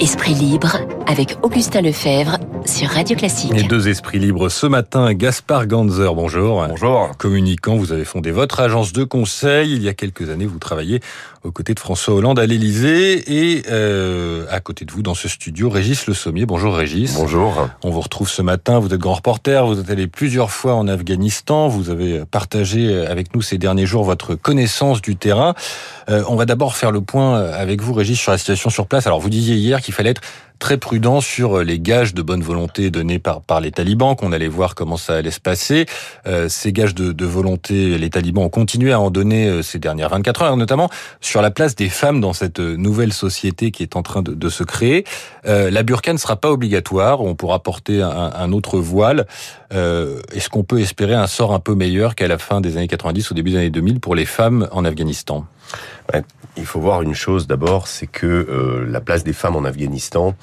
Esprit 0.00 0.34
libre 0.34 0.78
avec 1.08 1.36
Augustin 1.42 1.80
Lefebvre 1.80 2.38
sur 2.68 2.88
Radio 2.88 3.16
Classique. 3.16 3.52
Les 3.54 3.62
deux 3.62 3.88
esprits 3.88 4.18
libres 4.18 4.50
ce 4.50 4.66
matin, 4.66 5.14
Gaspard 5.14 5.66
Ganzer, 5.66 6.14
bonjour. 6.14 6.66
Bonjour. 6.68 7.16
Communicant, 7.16 7.76
vous 7.76 7.92
avez 7.92 8.04
fondé 8.04 8.30
votre 8.30 8.60
agence 8.60 8.92
de 8.92 9.04
conseil. 9.04 9.72
Il 9.72 9.82
y 9.82 9.88
a 9.88 9.94
quelques 9.94 10.28
années, 10.28 10.44
vous 10.44 10.58
travaillez 10.58 11.00
aux 11.44 11.50
côtés 11.50 11.72
de 11.72 11.80
François 11.80 12.14
Hollande 12.14 12.38
à 12.38 12.44
l'Élysée 12.44 13.54
et 13.56 13.62
euh, 13.70 14.44
à 14.50 14.60
côté 14.60 14.84
de 14.84 14.92
vous 14.92 15.02
dans 15.02 15.14
ce 15.14 15.28
studio, 15.28 15.70
Régis 15.70 16.06
Le 16.06 16.12
Sommier. 16.12 16.44
Bonjour 16.44 16.74
Régis. 16.74 17.14
Bonjour. 17.14 17.68
On 17.82 17.90
vous 17.90 18.00
retrouve 18.00 18.28
ce 18.28 18.42
matin, 18.42 18.78
vous 18.80 18.92
êtes 18.92 19.00
grand 19.00 19.14
reporter, 19.14 19.66
vous 19.66 19.80
êtes 19.80 19.88
allé 19.88 20.06
plusieurs 20.06 20.50
fois 20.50 20.74
en 20.74 20.88
Afghanistan, 20.88 21.68
vous 21.68 21.88
avez 21.88 22.24
partagé 22.26 23.06
avec 23.06 23.34
nous 23.34 23.40
ces 23.40 23.56
derniers 23.56 23.86
jours 23.86 24.04
votre 24.04 24.34
connaissance 24.34 25.00
du 25.00 25.16
terrain. 25.16 25.54
Euh, 26.10 26.22
on 26.28 26.36
va 26.36 26.44
d'abord 26.44 26.76
faire 26.76 26.90
le 26.90 27.00
point 27.00 27.40
avec 27.40 27.80
vous 27.80 27.94
Régis 27.94 28.18
sur 28.18 28.32
la 28.32 28.38
situation 28.38 28.68
sur 28.68 28.86
place. 28.86 29.06
Alors 29.06 29.20
vous 29.20 29.30
disiez 29.30 29.56
hier 29.56 29.80
qu'il 29.80 29.94
fallait 29.94 30.10
être 30.10 30.22
très 30.58 30.78
prudent 30.78 31.20
sur 31.20 31.62
les 31.62 31.80
gages 31.80 32.14
de 32.14 32.22
bonne 32.22 32.42
volonté 32.42 32.90
donnés 32.90 33.18
par, 33.18 33.42
par 33.42 33.60
les 33.60 33.70
talibans, 33.70 34.16
qu'on 34.16 34.32
allait 34.32 34.48
voir 34.48 34.74
comment 34.74 34.96
ça 34.96 35.14
allait 35.14 35.30
se 35.30 35.40
passer. 35.40 35.86
Euh, 36.26 36.48
ces 36.48 36.72
gages 36.72 36.94
de, 36.94 37.12
de, 37.12 37.24
volonté, 37.24 37.98
les 37.98 38.10
talibans 38.10 38.44
ont 38.44 38.48
continué 38.48 38.92
à 38.92 39.00
en 39.00 39.10
donner 39.10 39.48
euh, 39.48 39.62
ces 39.62 39.78
dernières 39.78 40.08
24 40.10 40.42
heures, 40.42 40.56
notamment 40.56 40.90
sur 41.20 41.42
la 41.42 41.50
place 41.50 41.74
des 41.74 41.88
femmes 41.88 42.20
dans 42.20 42.32
cette 42.32 42.60
nouvelle 42.60 43.12
société 43.12 43.70
qui 43.70 43.82
est 43.82 43.96
en 43.96 44.02
train 44.02 44.22
de, 44.22 44.34
de 44.34 44.48
se 44.48 44.64
créer. 44.64 45.04
Euh, 45.46 45.70
la 45.70 45.82
burqa 45.82 46.12
ne 46.12 46.18
sera 46.18 46.36
pas 46.36 46.50
obligatoire, 46.50 47.20
on 47.20 47.34
pourra 47.34 47.62
porter 47.62 48.02
un, 48.02 48.10
un 48.34 48.52
autre 48.52 48.78
voile. 48.78 49.26
Euh, 49.72 50.20
Est-ce 50.32 50.48
qu'on 50.48 50.64
peut 50.64 50.80
espérer 50.80 51.14
un 51.14 51.26
sort 51.26 51.52
un 51.52 51.60
peu 51.60 51.74
meilleur 51.74 52.14
qu'à 52.14 52.28
la 52.28 52.38
fin 52.38 52.60
des 52.60 52.76
années 52.76 52.88
90 52.88 53.30
ou 53.30 53.34
début 53.34 53.50
des 53.50 53.58
années 53.58 53.70
2000 53.70 54.00
pour 54.00 54.14
les 54.14 54.26
femmes 54.26 54.68
en 54.72 54.84
Afghanistan? 54.84 55.46
Il 56.56 56.66
faut 56.66 56.80
voir 56.80 57.02
une 57.02 57.14
chose 57.14 57.46
d'abord, 57.46 57.86
c'est 57.86 58.06
que 58.06 58.26
euh, 58.26 58.86
la 58.88 59.00
place 59.00 59.24
des 59.24 59.32
femmes 59.32 59.56
en 59.56 59.64
Afghanistan, 59.64 60.34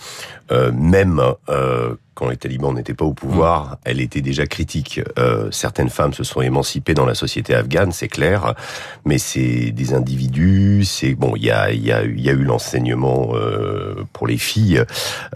euh, 0.52 0.71
même 0.71 1.21
euh, 1.49 1.95
quand 2.16 2.30
les 2.30 2.38
talibans 2.38 2.73
n'étaient 2.73 2.94
pas 2.94 3.05
au 3.05 3.13
pouvoir, 3.13 3.66
mmh. 3.66 3.75
elle 3.83 3.99
était 3.99 4.21
déjà 4.21 4.47
critique. 4.47 5.02
Euh, 5.19 5.52
certaines 5.52 5.89
femmes 5.89 6.13
se 6.13 6.23
sont 6.23 6.41
émancipées 6.41 6.93
dans 6.93 7.05
la 7.05 7.13
société 7.13 7.53
afghane, 7.53 7.91
c'est 7.91 8.08
clair, 8.08 8.55
mais 9.03 9.17
c'est 9.17 9.71
des 9.71 9.93
individus. 9.93 10.86
C'est 10.86 11.13
bon, 11.13 11.33
il 11.36 11.43
y 11.43 11.52
a 11.52 11.71
y 11.71 11.91
a 11.91 12.05
y 12.05 12.30
a 12.30 12.31
eu 12.31 12.43
l'enseignement 12.43 13.31
euh, 13.33 14.05
pour 14.13 14.27
les 14.27 14.38
filles 14.38 14.83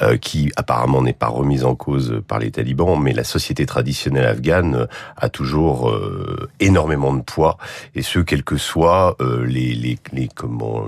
euh, 0.01 0.17
qui 0.17 0.51
apparemment 0.55 1.01
n'est 1.01 1.13
pas 1.13 1.27
remise 1.27 1.65
en 1.65 1.75
cause 1.75 2.21
par 2.27 2.39
les 2.39 2.49
talibans, 2.49 2.97
mais 2.99 3.11
la 3.11 3.25
société 3.25 3.65
traditionnelle 3.65 4.25
afghane 4.25 4.87
a 5.17 5.29
toujours 5.29 5.89
euh, 5.89 6.49
énormément 6.61 7.13
de 7.13 7.21
poids 7.21 7.57
et 7.93 8.01
ce 8.01 8.19
quels 8.19 8.43
que 8.43 8.57
soient 8.57 9.17
euh, 9.19 9.45
les, 9.45 9.75
les, 10.13 10.18
les 10.19 10.27
comment 10.27 10.85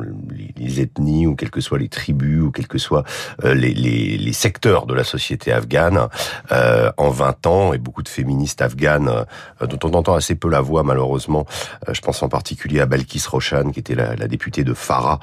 les, 0.57 0.81
ethnies 0.81 1.27
ou 1.27 1.35
quelles 1.35 1.51
que 1.51 1.61
soient 1.61 1.79
les 1.79 1.89
tribus 1.89 2.41
ou 2.41 2.51
quels 2.51 2.67
que 2.67 2.77
soient 2.77 3.03
les, 3.43 3.73
les, 3.73 4.17
les 4.17 4.33
secteurs 4.33 4.85
de 4.85 4.93
la 4.93 5.03
société 5.03 5.51
afghane 5.51 6.07
euh, 6.51 6.91
en 6.97 7.09
20 7.09 7.47
ans 7.47 7.73
et 7.73 7.77
beaucoup 7.77 8.03
de 8.03 8.09
féministes 8.09 8.61
afghanes 8.61 9.25
euh, 9.61 9.67
dont 9.67 9.89
on 9.89 9.93
entend 9.93 10.15
assez 10.15 10.35
peu 10.35 10.49
la 10.49 10.61
voix 10.61 10.83
malheureusement. 10.83 11.45
Euh, 11.87 11.93
je 11.93 12.01
pense 12.01 12.21
en 12.23 12.29
particulier 12.29 12.79
à 12.79 12.85
Balkis 12.85 13.23
Roshan 13.29 13.71
qui 13.71 13.79
était 13.79 13.95
la, 13.95 14.15
députée 14.27 14.63
de 14.63 14.73
Farah 14.73 15.19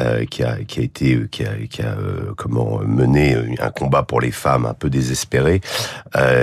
euh, 0.00 0.24
qui 0.24 0.42
a 0.42 0.56
qui 0.64 0.80
a 0.80 0.82
été 0.82 1.26
qui 1.30 1.44
a, 1.44 1.54
qui 1.68 1.82
a 1.82 1.96
comment 2.36 2.78
mené 2.78 3.36
un 3.60 3.70
combat 3.70 4.02
pour 4.02 4.20
les 4.20 4.30
femmes 4.30 4.66
un 4.66 4.74
peu 4.74 4.88
désespéré 4.88 5.60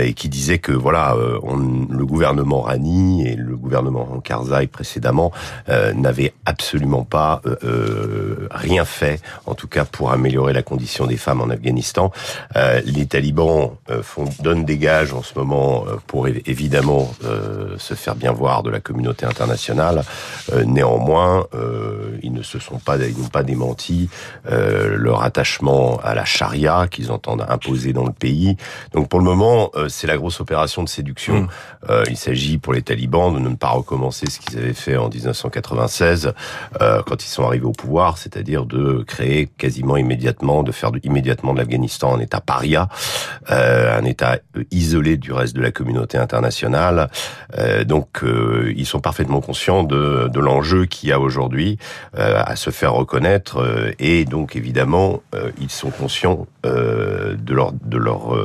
et 0.01 0.13
qui 0.13 0.27
disait 0.29 0.59
que 0.59 0.71
voilà 0.71 1.15
on, 1.43 1.57
le 1.57 2.05
gouvernement 2.05 2.61
Rani 2.61 3.27
et 3.27 3.35
le 3.35 3.55
gouvernement 3.55 4.19
Karzai 4.19 4.67
précédemment 4.67 5.31
n'avaient 5.67 6.33
absolument 6.45 7.03
pas 7.09 7.41
rien 8.51 8.85
fait 8.85 9.21
en 9.45 9.55
tout 9.55 9.67
cas 9.67 9.85
pour 9.85 10.11
améliorer 10.11 10.53
la 10.53 10.63
condition 10.63 11.05
des 11.07 11.17
femmes 11.17 11.41
en 11.41 11.49
Afghanistan. 11.49 12.11
les 12.55 13.05
talibans 13.05 13.71
euh, 13.89 14.03
font, 14.03 14.25
donnent 14.41 14.65
des 14.65 14.77
gages 14.77 15.13
en 15.13 15.23
ce 15.23 15.37
moment 15.37 15.85
euh, 15.87 15.97
pour 16.07 16.27
évidemment 16.27 17.11
euh, 17.25 17.77
se 17.77 17.93
faire 17.93 18.15
bien 18.15 18.31
voir 18.31 18.63
de 18.63 18.69
la 18.69 18.79
communauté 18.79 19.25
internationale. 19.25 20.03
néanmoins, 20.65 21.45
ils 22.21 22.33
ne 22.33 22.41
se 22.41 22.59
sont 22.59 22.79
pas, 22.79 22.97
ils 22.97 23.17
n'ont 23.17 23.27
pas 23.27 23.43
démenti 23.43 24.09
leur 24.45 25.23
attachement 25.23 25.99
à 26.03 26.13
la 26.13 26.25
charia 26.25 26.87
qu'ils 26.89 27.11
entendent 27.11 27.45
imposer 27.47 27.93
dans 27.93 28.05
le 28.05 28.11
pays. 28.11 28.57
Donc 28.93 29.09
pour 29.09 29.19
le 29.19 29.25
moment, 29.25 29.71
c'est 29.87 30.07
la 30.07 30.17
grosse 30.17 30.39
opération 30.39 30.83
de 30.83 30.89
séduction. 30.89 31.41
Mmh. 31.41 31.93
il 32.09 32.17
s'agit 32.17 32.57
pour 32.57 32.73
les 32.73 32.81
talibans 32.81 33.33
de 33.33 33.39
ne 33.39 33.55
pas 33.55 33.69
recommencer 33.69 34.29
ce 34.29 34.39
qu'ils 34.39 34.57
avaient 34.57 34.73
fait 34.73 34.97
en 34.97 35.09
1996 35.09 36.33
quand 37.05 37.23
ils 37.23 37.29
sont 37.29 37.43
arrivés 37.43 37.65
au 37.65 37.71
pouvoir, 37.71 38.17
c'est-à-dire 38.17 38.65
de 38.65 39.03
créer 39.07 39.47
quasiment 39.57 39.97
immédiatement, 39.97 40.63
de 40.63 40.71
faire 40.71 40.91
immédiatement 41.03 41.53
de 41.53 41.59
l'Afghanistan 41.59 42.15
un 42.15 42.19
État 42.19 42.41
paria 42.41 42.87
euh, 43.51 43.97
un 43.97 44.05
État 44.05 44.37
isolé 44.71 45.17
du 45.17 45.31
reste 45.31 45.55
de 45.55 45.61
la 45.61 45.71
communauté 45.71 46.17
internationale. 46.17 47.09
Euh, 47.57 47.83
donc, 47.83 48.23
euh, 48.23 48.73
ils 48.75 48.85
sont 48.85 48.99
parfaitement 48.99 49.41
conscients 49.41 49.83
de, 49.83 50.29
de 50.31 50.39
l'enjeu 50.39 50.85
qu'il 50.85 51.09
y 51.09 51.11
a 51.11 51.19
aujourd'hui 51.19 51.77
à 52.13 52.55
se 52.55 52.69
faire 52.69 52.93
reconnaître, 52.93 53.93
et 53.99 54.25
donc 54.25 54.55
évidemment, 54.55 55.21
ils 55.59 55.69
sont 55.69 55.89
conscients 55.89 56.47
de 56.63 57.53
leur 57.53 57.71
de 57.71 57.97
leur 57.97 58.35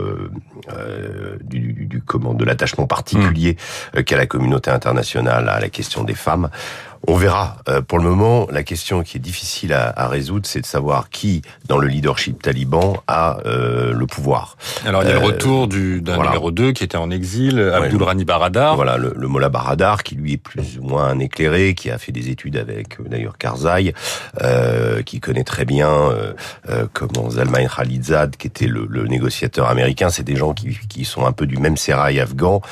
du, 1.42 1.72
du, 1.72 1.86
du, 1.86 2.02
comment 2.02 2.34
de 2.34 2.44
l'attachement 2.44 2.86
particulier 2.86 3.56
mmh. 3.96 4.02
qu'a 4.02 4.16
la 4.16 4.26
communauté 4.26 4.70
internationale 4.70 5.48
à 5.48 5.60
la 5.60 5.68
question 5.68 6.04
des 6.04 6.14
femmes. 6.14 6.50
On 7.06 7.16
verra. 7.16 7.58
Euh, 7.68 7.82
pour 7.82 7.98
le 7.98 8.04
moment, 8.04 8.46
la 8.50 8.62
question 8.62 9.02
qui 9.02 9.18
est 9.18 9.20
difficile 9.20 9.72
à, 9.74 9.92
à 9.94 10.08
résoudre, 10.08 10.46
c'est 10.46 10.60
de 10.60 10.66
savoir 10.66 11.10
qui, 11.10 11.42
dans 11.68 11.76
le 11.76 11.86
leadership 11.86 12.40
taliban, 12.42 12.96
a 13.06 13.38
euh, 13.44 13.92
le 13.92 14.06
pouvoir. 14.06 14.56
Alors, 14.86 15.02
il 15.02 15.08
y 15.08 15.12
a 15.12 15.14
le 15.14 15.20
euh, 15.20 15.26
retour 15.26 15.68
du, 15.68 16.00
d'un 16.00 16.14
voilà. 16.14 16.30
numéro 16.30 16.50
2 16.50 16.72
qui 16.72 16.82
était 16.82 16.96
en 16.96 17.10
exil, 17.10 17.56
ouais, 17.56 17.72
Abdul 17.72 18.02
Rani 18.02 18.24
Baradar. 18.24 18.76
Voilà, 18.76 18.96
le, 18.96 19.12
le 19.14 19.28
Mollah 19.28 19.50
Baradar, 19.50 20.02
qui 20.02 20.14
lui 20.14 20.32
est 20.32 20.38
plus 20.38 20.78
ou 20.78 20.84
moins 20.84 21.04
un 21.04 21.18
éclairé, 21.18 21.74
qui 21.74 21.90
a 21.90 21.98
fait 21.98 22.12
des 22.12 22.30
études 22.30 22.56
avec, 22.56 22.98
euh, 23.00 23.04
d'ailleurs, 23.06 23.36
Karzai, 23.36 23.92
euh, 24.40 25.02
qui 25.02 25.20
connaît 25.20 25.44
très 25.44 25.66
bien 25.66 25.90
euh, 25.90 26.86
comment 26.94 27.30
Zalman 27.30 27.68
Khalilzad, 27.68 28.36
qui 28.36 28.46
était 28.46 28.66
le, 28.66 28.86
le 28.88 29.06
négociateur 29.06 29.68
américain. 29.68 30.08
C'est 30.08 30.22
des 30.22 30.36
gens 30.36 30.54
qui, 30.54 30.78
qui, 30.88 31.04
sont 31.04 31.26
un 31.26 31.32
peu 31.32 31.46
du 31.46 31.58
même 31.58 31.76
sérail 31.76 32.18
afghan 32.18 32.62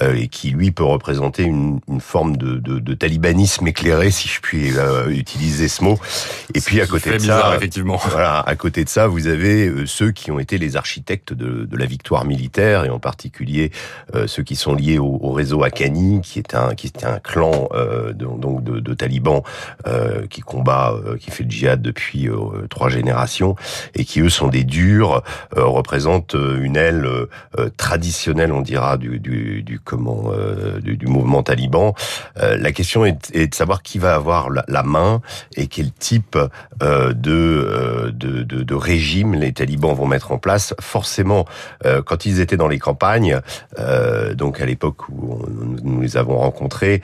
et 0.00 0.28
qui, 0.28 0.50
lui, 0.50 0.70
peut 0.70 0.84
représenter 0.84 1.42
une, 1.42 1.80
une 1.88 2.00
forme 2.00 2.38
de, 2.38 2.56
de, 2.56 2.78
de 2.78 2.94
talibanisme 2.94 3.66
éclairé 3.66 3.81
éclairé, 3.82 4.10
si 4.12 4.28
je 4.28 4.40
puis 4.40 4.76
euh, 4.76 5.08
utiliser 5.08 5.66
ce 5.66 5.82
mot. 5.82 5.98
Et 6.54 6.60
puis 6.60 6.80
à 6.80 6.86
côté 6.86 7.10
de 7.10 7.16
bizarre, 7.16 7.50
ça, 7.50 7.56
effectivement. 7.56 8.00
Voilà, 8.12 8.40
à 8.40 8.56
côté 8.56 8.84
de 8.84 8.88
ça, 8.88 9.06
vous 9.06 9.26
avez 9.26 9.68
euh, 9.68 9.86
ceux 9.86 10.12
qui 10.12 10.30
ont 10.30 10.38
été 10.38 10.58
les 10.58 10.76
architectes 10.76 11.32
de, 11.32 11.64
de, 11.64 11.76
la 11.76 11.86
victoire 11.86 12.24
militaire 12.24 12.84
et 12.84 12.90
en 12.90 12.98
particulier 12.98 13.72
euh, 14.14 14.26
ceux 14.26 14.42
qui 14.42 14.54
sont 14.54 14.74
liés 14.74 14.98
au, 14.98 15.18
au, 15.20 15.32
réseau 15.32 15.62
Akani, 15.64 16.20
qui 16.20 16.38
est 16.38 16.54
un 16.54 16.74
qui 16.74 16.88
est 16.88 17.04
un 17.04 17.18
clan 17.18 17.68
euh, 17.72 18.12
de, 18.12 18.26
donc 18.26 18.62
de, 18.62 18.78
de 18.80 18.94
talibans 18.94 19.42
qui 20.30 20.40
combat, 20.40 20.94
qui 21.20 21.30
fait 21.30 21.44
le 21.44 21.50
djihad 21.50 21.82
depuis 21.82 22.28
trois 22.70 22.88
générations 22.88 23.56
et 23.94 24.04
qui 24.04 24.20
eux 24.20 24.28
sont 24.28 24.48
des 24.48 24.64
durs, 24.64 25.22
représentent 25.52 26.34
une 26.34 26.76
aile 26.76 27.08
traditionnelle, 27.76 28.52
on 28.52 28.60
dira, 28.60 28.96
du, 28.96 29.18
du, 29.18 29.62
du 29.62 29.80
comment 29.80 30.30
du, 30.82 30.96
du, 30.96 31.06
mouvement 31.06 31.42
taliban. 31.42 31.94
la 32.36 32.72
question 32.72 33.04
est, 33.04 33.34
est 33.34 33.48
de 33.48 33.54
savoir 33.54 33.71
savoir 33.72 33.82
qui 33.82 33.98
va 33.98 34.14
avoir 34.14 34.50
la, 34.50 34.82
main 34.82 35.22
et 35.56 35.66
quel 35.66 35.92
type 35.92 36.36
euh, 36.82 37.12
de, 37.14 37.30
euh, 37.30 38.10
de, 38.12 38.42
de, 38.42 38.62
de, 38.62 38.74
régime 38.74 39.34
les 39.34 39.52
talibans 39.52 39.94
vont 39.94 40.06
mettre 40.06 40.32
en 40.32 40.38
place. 40.38 40.74
Forcément, 40.80 41.46
euh, 41.86 42.02
quand 42.02 42.26
ils 42.26 42.40
étaient 42.40 42.56
dans 42.56 42.68
les 42.68 42.78
campagnes, 42.78 43.40
donc 44.34 44.60
à 44.60 44.66
l'époque 44.66 45.08
où 45.08 45.44
nous 45.82 46.00
les 46.00 46.16
avons 46.16 46.38
rencontrés, 46.38 47.00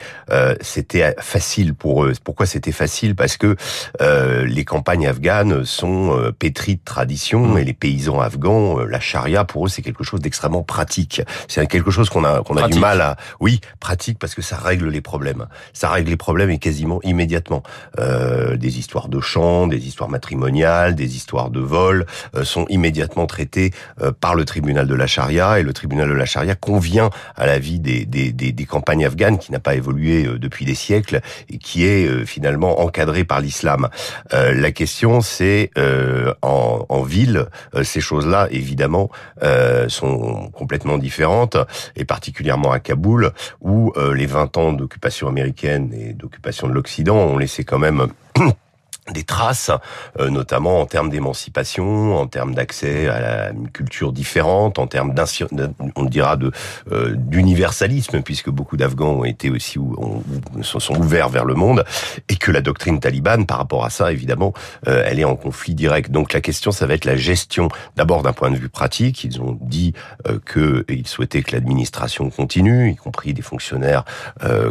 c'était 0.61 1.15
facile 1.19 1.73
pour 1.73 2.03
eux. 2.03 2.13
Pourquoi 2.23 2.45
c'était 2.45 2.71
facile? 2.71 3.15
Parce 3.15 3.37
que 3.37 3.55
les 3.99 4.65
campagnes 4.65 5.07
afghanes 5.07 5.65
sont 5.65 6.31
pétries 6.37 6.75
de 6.75 6.83
tradition 6.83 7.53
mmh. 7.53 7.57
et 7.57 7.63
les 7.63 7.73
paysans 7.73 8.19
afghans, 8.19 8.79
la 8.79 8.99
charia 8.99 9.45
pour 9.45 9.65
eux 9.65 9.69
c'est 9.69 9.81
quelque 9.81 10.03
chose 10.03 10.21
d'extrêmement 10.21 10.63
pratique. 10.63 11.21
C'est 11.47 11.65
quelque 11.67 11.91
chose 11.91 12.09
qu'on 12.09 12.23
a 12.23 12.43
qu'on 12.43 12.57
a 12.57 12.67
du 12.67 12.79
mal 12.79 13.01
à, 13.01 13.15
oui, 13.39 13.61
pratique 13.79 14.19
parce 14.19 14.35
que 14.35 14.41
ça 14.41 14.57
règle 14.57 14.89
les 14.89 15.01
problèmes. 15.01 15.47
Ça 15.73 15.89
règle 15.89 16.09
les 16.09 16.17
problèmes 16.17 16.49
et 16.49 16.58
quasiment 16.59 16.99
immédiatement. 17.03 17.63
Euh, 17.99 18.57
des 18.57 18.79
histoires 18.79 19.09
de 19.09 19.19
chants, 19.19 19.67
des 19.67 19.87
histoires 19.87 20.09
matrimoniales, 20.09 20.95
des 20.95 21.15
histoires 21.15 21.49
de 21.49 21.59
vol 21.59 22.05
euh, 22.35 22.43
sont 22.43 22.65
immédiatement 22.69 23.25
traitées 23.25 23.71
euh, 24.01 24.11
par 24.11 24.35
le 24.35 24.45
tribunal 24.45 24.87
de 24.87 24.95
la 24.95 25.07
charia 25.07 25.59
et 25.59 25.63
le 25.63 25.73
tribunal 25.73 26.09
de 26.09 26.13
la 26.13 26.25
charia 26.25 26.55
convient 26.55 27.09
à 27.35 27.45
la 27.45 27.59
vie 27.59 27.79
des, 27.79 28.05
des, 28.05 28.31
des, 28.31 28.51
des 28.51 28.65
campagnes 28.65 29.05
afghanes 29.05 29.37
qui 29.37 29.51
n'a 29.51 29.59
pas 29.59 29.75
évolué 29.75 30.25
euh, 30.25 30.37
depuis 30.37 30.65
des 30.65 30.75
siècles 30.75 31.21
et 31.49 31.57
qui 31.57 31.85
est 31.85 32.05
euh, 32.07 32.25
finalement 32.25 32.81
encadrée 32.81 33.23
par 33.23 33.41
l'islam. 33.41 33.89
Euh, 34.33 34.53
la 34.53 34.71
question 34.71 35.21
c'est 35.21 35.71
en, 36.41 36.85
en, 36.89 37.03
ville, 37.03 37.45
ces 37.83 38.01
choses-là 38.01 38.47
évidemment 38.51 39.09
sont 39.87 40.49
complètement 40.51 40.97
différentes 40.97 41.57
et 41.95 42.05
particulièrement 42.05 42.71
à 42.71 42.79
Kaboul 42.79 43.31
où 43.61 43.93
les 44.13 44.25
20 44.25 44.57
ans 44.57 44.73
d'occupation 44.73 45.27
américaine 45.27 45.93
et 45.93 46.13
d'occupation 46.13 46.48
de 46.67 46.73
l'Occident 46.73 47.15
ont 47.15 47.37
laissé 47.37 47.63
quand 47.63 47.79
même 47.79 48.07
des 49.11 49.23
traces, 49.23 49.71
euh, 50.19 50.29
notamment 50.29 50.81
en 50.81 50.85
termes 50.85 51.09
d'émancipation, 51.09 52.15
en 52.15 52.27
termes 52.27 52.53
d'accès 52.53 53.07
à 53.07 53.51
une 53.51 53.69
culture 53.69 54.11
différente, 54.11 54.79
en 54.79 54.87
termes 54.87 55.13
on 55.95 56.05
dira 56.05 56.35
de 56.37 56.51
euh, 56.91 57.13
d'universalisme, 57.15 58.21
puisque 58.21 58.49
beaucoup 58.49 58.77
d'Afghans 58.77 59.19
ont 59.19 59.25
été 59.25 59.49
aussi 59.49 59.79
se 60.61 60.79
sont 60.79 60.95
ouverts 60.95 61.29
vers 61.29 61.45
le 61.45 61.53
monde, 61.53 61.83
et 62.27 62.35
que 62.35 62.51
la 62.51 62.61
doctrine 62.61 62.99
talibane, 62.99 63.45
par 63.45 63.57
rapport 63.57 63.85
à 63.85 63.89
ça, 63.89 64.11
évidemment, 64.11 64.53
euh, 64.87 65.03
elle 65.05 65.19
est 65.19 65.25
en 65.25 65.35
conflit 65.35 65.75
direct. 65.75 66.11
Donc 66.11 66.33
la 66.33 66.41
question, 66.41 66.71
ça 66.71 66.85
va 66.85 66.93
être 66.93 67.05
la 67.05 67.15
gestion, 67.15 67.69
d'abord 67.95 68.23
d'un 68.23 68.33
point 68.33 68.51
de 68.51 68.57
vue 68.57 68.69
pratique. 68.69 69.23
Ils 69.23 69.41
ont 69.41 69.57
dit 69.61 69.93
que 70.45 70.81
qu'ils 70.81 71.07
souhaitaient 71.07 71.41
que 71.41 71.51
l'administration 71.51 72.29
continue, 72.29 72.91
y 72.91 72.95
compris 72.95 73.33
des 73.33 73.41
fonctionnaires 73.41 74.03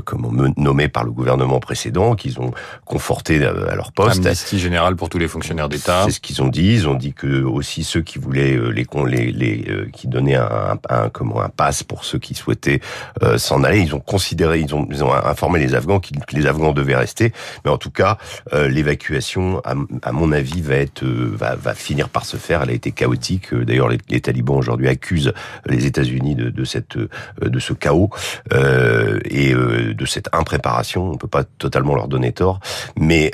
comme 0.04 0.52
nommés 0.56 0.88
par 0.88 1.04
le 1.04 1.10
gouvernement 1.10 1.60
précédent, 1.60 2.14
qu'ils 2.14 2.40
ont 2.40 2.52
conforté 2.84 3.44
à 3.44 3.74
leur 3.74 3.92
poste 3.92 4.27
générale 4.34 4.96
pour 4.96 5.08
tous 5.08 5.18
les 5.18 5.28
fonctionnaires 5.28 5.68
d'État. 5.68 6.04
C'est 6.06 6.12
ce 6.12 6.20
qu'ils 6.20 6.42
ont 6.42 6.48
dit. 6.48 6.72
Ils 6.72 6.88
ont 6.88 6.94
dit 6.94 7.12
que 7.12 7.42
aussi 7.42 7.84
ceux 7.84 8.00
qui 8.00 8.18
voulaient 8.18 8.56
euh, 8.56 8.70
les 8.70 8.86
les, 9.06 9.32
les 9.32 9.64
euh, 9.68 9.88
qui 9.92 10.08
donnaient 10.08 10.36
un, 10.36 10.78
un, 10.88 11.08
comment 11.08 11.42
un 11.42 11.48
pass 11.48 11.82
pour 11.82 12.04
ceux 12.04 12.18
qui 12.18 12.34
souhaitaient 12.34 12.80
euh, 13.22 13.38
s'en 13.38 13.62
aller, 13.64 13.80
ils 13.80 13.94
ont 13.94 14.00
considéré, 14.00 14.60
ils 14.60 14.74
ont, 14.74 14.86
ils 14.90 15.04
ont 15.04 15.12
informé 15.12 15.58
les 15.58 15.74
Afghans 15.74 16.00
que 16.00 16.36
les 16.36 16.46
Afghans 16.46 16.72
devaient 16.72 16.96
rester. 16.96 17.32
Mais 17.64 17.70
en 17.70 17.78
tout 17.78 17.90
cas, 17.90 18.18
l'évacuation, 18.52 19.62
à, 19.64 20.12
mon 20.12 20.32
avis, 20.32 20.60
va 20.60 20.76
être 20.76 21.04
va, 21.04 21.54
va 21.54 21.74
finir 21.74 22.08
par 22.08 22.24
se 22.24 22.36
faire. 22.36 22.62
Elle 22.62 22.70
a 22.70 22.72
été 22.72 22.92
chaotique. 22.92 23.54
D'ailleurs, 23.54 23.88
les, 23.88 24.20
talibans 24.20 24.56
aujourd'hui 24.56 24.88
accusent 24.88 25.32
les 25.66 25.86
États-Unis 25.86 26.34
de, 26.34 26.50
de 26.50 26.64
cette 26.64 26.98
de 26.98 27.58
ce 27.58 27.72
chaos 27.72 28.10
et 28.52 29.54
de 29.54 30.06
cette 30.06 30.28
impréparation. 30.32 31.10
On 31.12 31.16
peut 31.16 31.28
pas 31.28 31.44
totalement 31.44 31.94
leur 31.94 32.08
donner 32.08 32.32
tort, 32.32 32.60
mais 32.98 33.30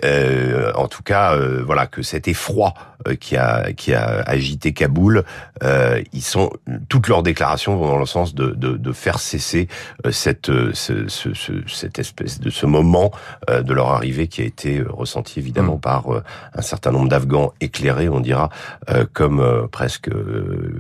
en 0.75 0.84
tout 0.89 1.03
cas, 1.03 1.35
euh, 1.35 1.63
voilà, 1.65 1.87
que 1.87 2.03
cet 2.03 2.29
effroi 2.29 2.75
euh, 3.09 3.15
qui 3.15 3.37
a 3.37 3.73
qui 3.73 3.95
a 3.95 4.23
agité 4.27 4.73
Kaboul, 4.73 5.25
euh, 5.63 6.03
ils 6.13 6.23
sont 6.23 6.51
toutes 6.89 7.09
leurs 7.09 7.23
déclarations 7.23 7.77
vont 7.77 7.89
dans 7.89 7.99
le 7.99 8.07
sens 8.07 8.35
de, 8.35 8.49
de, 8.51 8.77
de 8.77 8.93
faire 8.93 9.19
cesser 9.19 9.69
cette 10.11 10.51
ce, 10.73 11.09
ce, 11.09 11.29
cette 11.67 11.99
espèce 11.99 12.41
de 12.41 12.51
ce 12.51 12.67
moment 12.67 13.11
de 13.49 13.73
leur 13.73 13.91
arrivée 13.91 14.29
qui 14.29 14.43
a 14.43 14.45
été 14.45 14.83
ressenti 14.83 15.39
évidemment 15.39 15.77
mm. 15.77 15.81
par 15.81 16.05
un 16.55 16.63
certain 16.63 16.91
nombre 16.91 17.09
d'Afghans 17.09 17.53
éclairés, 17.61 18.09
on 18.09 18.21
dira, 18.21 18.51
comme 19.13 19.69
presque 19.71 20.11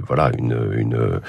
voilà 0.06 0.30
une 0.36 0.56
une 0.76 1.20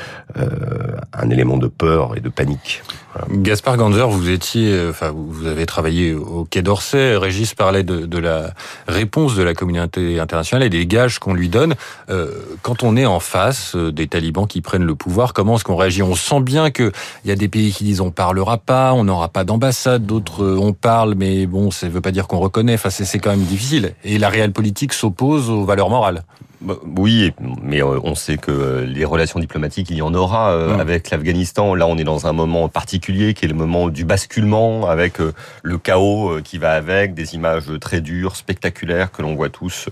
un 1.13 1.29
élément 1.29 1.57
de 1.57 1.67
peur 1.67 2.15
et 2.17 2.21
de 2.21 2.29
panique. 2.29 2.81
Gaspard 3.29 3.77
Ganzer, 3.77 4.07
vous 4.07 4.29
étiez, 4.29 4.87
enfin, 4.89 5.11
vous 5.15 5.45
avez 5.45 5.65
travaillé 5.65 6.13
au 6.13 6.45
Quai 6.45 6.61
d'Orsay. 6.61 7.15
Régis 7.15 7.53
parlait 7.53 7.83
de, 7.83 8.05
de 8.05 8.17
la 8.17 8.51
réponse 8.87 9.35
de 9.35 9.43
la 9.43 9.53
communauté 9.53 10.19
internationale 10.19 10.63
et 10.63 10.69
des 10.69 10.85
gages 10.85 11.19
qu'on 11.19 11.33
lui 11.33 11.49
donne. 11.49 11.75
Euh, 12.09 12.31
quand 12.61 12.83
on 12.83 12.97
est 12.97 13.05
en 13.05 13.19
face 13.19 13.75
euh, 13.75 13.91
des 13.91 14.07
talibans 14.07 14.47
qui 14.47 14.61
prennent 14.61 14.83
le 14.83 14.95
pouvoir, 14.95 15.33
comment 15.33 15.55
est-ce 15.55 15.63
qu'on 15.63 15.75
réagit? 15.75 16.03
On 16.03 16.15
sent 16.15 16.41
bien 16.41 16.71
qu'il 16.71 16.91
y 17.25 17.31
a 17.31 17.35
des 17.35 17.47
pays 17.47 17.71
qui 17.71 17.83
disent 17.85 18.01
on 18.01 18.11
parlera 18.11 18.57
pas, 18.57 18.93
on 18.93 19.03
n'aura 19.05 19.29
pas 19.29 19.43
d'ambassade, 19.43 20.05
d'autres 20.05 20.43
euh, 20.43 20.59
on 20.59 20.73
parle, 20.73 21.15
mais 21.15 21.45
bon, 21.45 21.71
ça 21.71 21.87
ne 21.87 21.91
veut 21.91 22.01
pas 22.01 22.11
dire 22.11 22.27
qu'on 22.27 22.39
reconnaît. 22.39 22.73
Enfin, 22.73 22.89
c'est 22.89 23.19
quand 23.19 23.31
même 23.31 23.45
difficile. 23.45 23.93
Et 24.03 24.17
la 24.17 24.29
réelle 24.29 24.51
politique 24.51 24.93
s'oppose 24.93 25.49
aux 25.49 25.63
valeurs 25.63 25.89
morales. 25.89 26.23
Bah, 26.61 26.75
oui, 26.97 27.33
mais 27.61 27.81
euh, 27.81 27.99
on 28.03 28.15
sait 28.15 28.37
que 28.37 28.51
euh, 28.51 28.85
les 28.85 29.05
relations 29.05 29.39
diplomatiques, 29.39 29.89
il 29.89 29.97
y 29.97 30.01
en 30.01 30.13
aura 30.13 30.51
euh, 30.51 30.77
avec 30.77 31.09
l'Afghanistan. 31.09 31.75
Là, 31.75 31.87
on 31.87 31.97
est 31.97 32.03
dans 32.03 32.27
un 32.27 32.33
moment 32.33 32.69
particulier 32.69 33.33
qui 33.33 33.45
est 33.45 33.47
le 33.47 33.55
moment 33.55 33.89
du 33.89 34.05
basculement 34.05 34.87
avec 34.87 35.17
le 35.63 35.77
chaos 35.77 36.39
qui 36.43 36.57
va 36.57 36.71
avec, 36.71 37.13
des 37.13 37.35
images 37.35 37.65
très 37.79 38.01
dures, 38.01 38.35
spectaculaires 38.35 39.11
que 39.11 39.21
l'on 39.21 39.35
voit 39.35 39.49
tous 39.49 39.89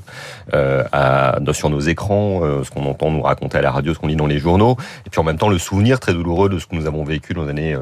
à, 0.51 1.39
sur 1.51 1.69
nos 1.69 1.80
écrans, 1.80 2.42
ce 2.63 2.69
qu'on 2.69 2.86
entend 2.86 3.12
nous 3.12 3.21
raconter 3.21 3.57
à 3.57 3.62
la 3.62 3.71
radio, 3.71 3.94
ce 3.94 4.00
qu'on 4.00 4.07
lit 4.07 4.15
dans 4.15 4.27
les 4.27 4.39
journaux, 4.39 4.77
et 5.06 5.10
puis 5.10 5.19
en 5.19 5.24
même 5.24 5.38
temps 5.38 5.50
le 5.50 5.57
souvenir 5.57 6.00
très 6.00 6.13
douloureux 6.13 6.50
de 6.50 6.60
ce 6.60 6.65
que 6.65 6.75
nous 6.75 6.86
avons 6.86 7.04
vécu 7.04 7.33
dans 7.33 7.44
les 7.44 7.50
années 7.50 7.77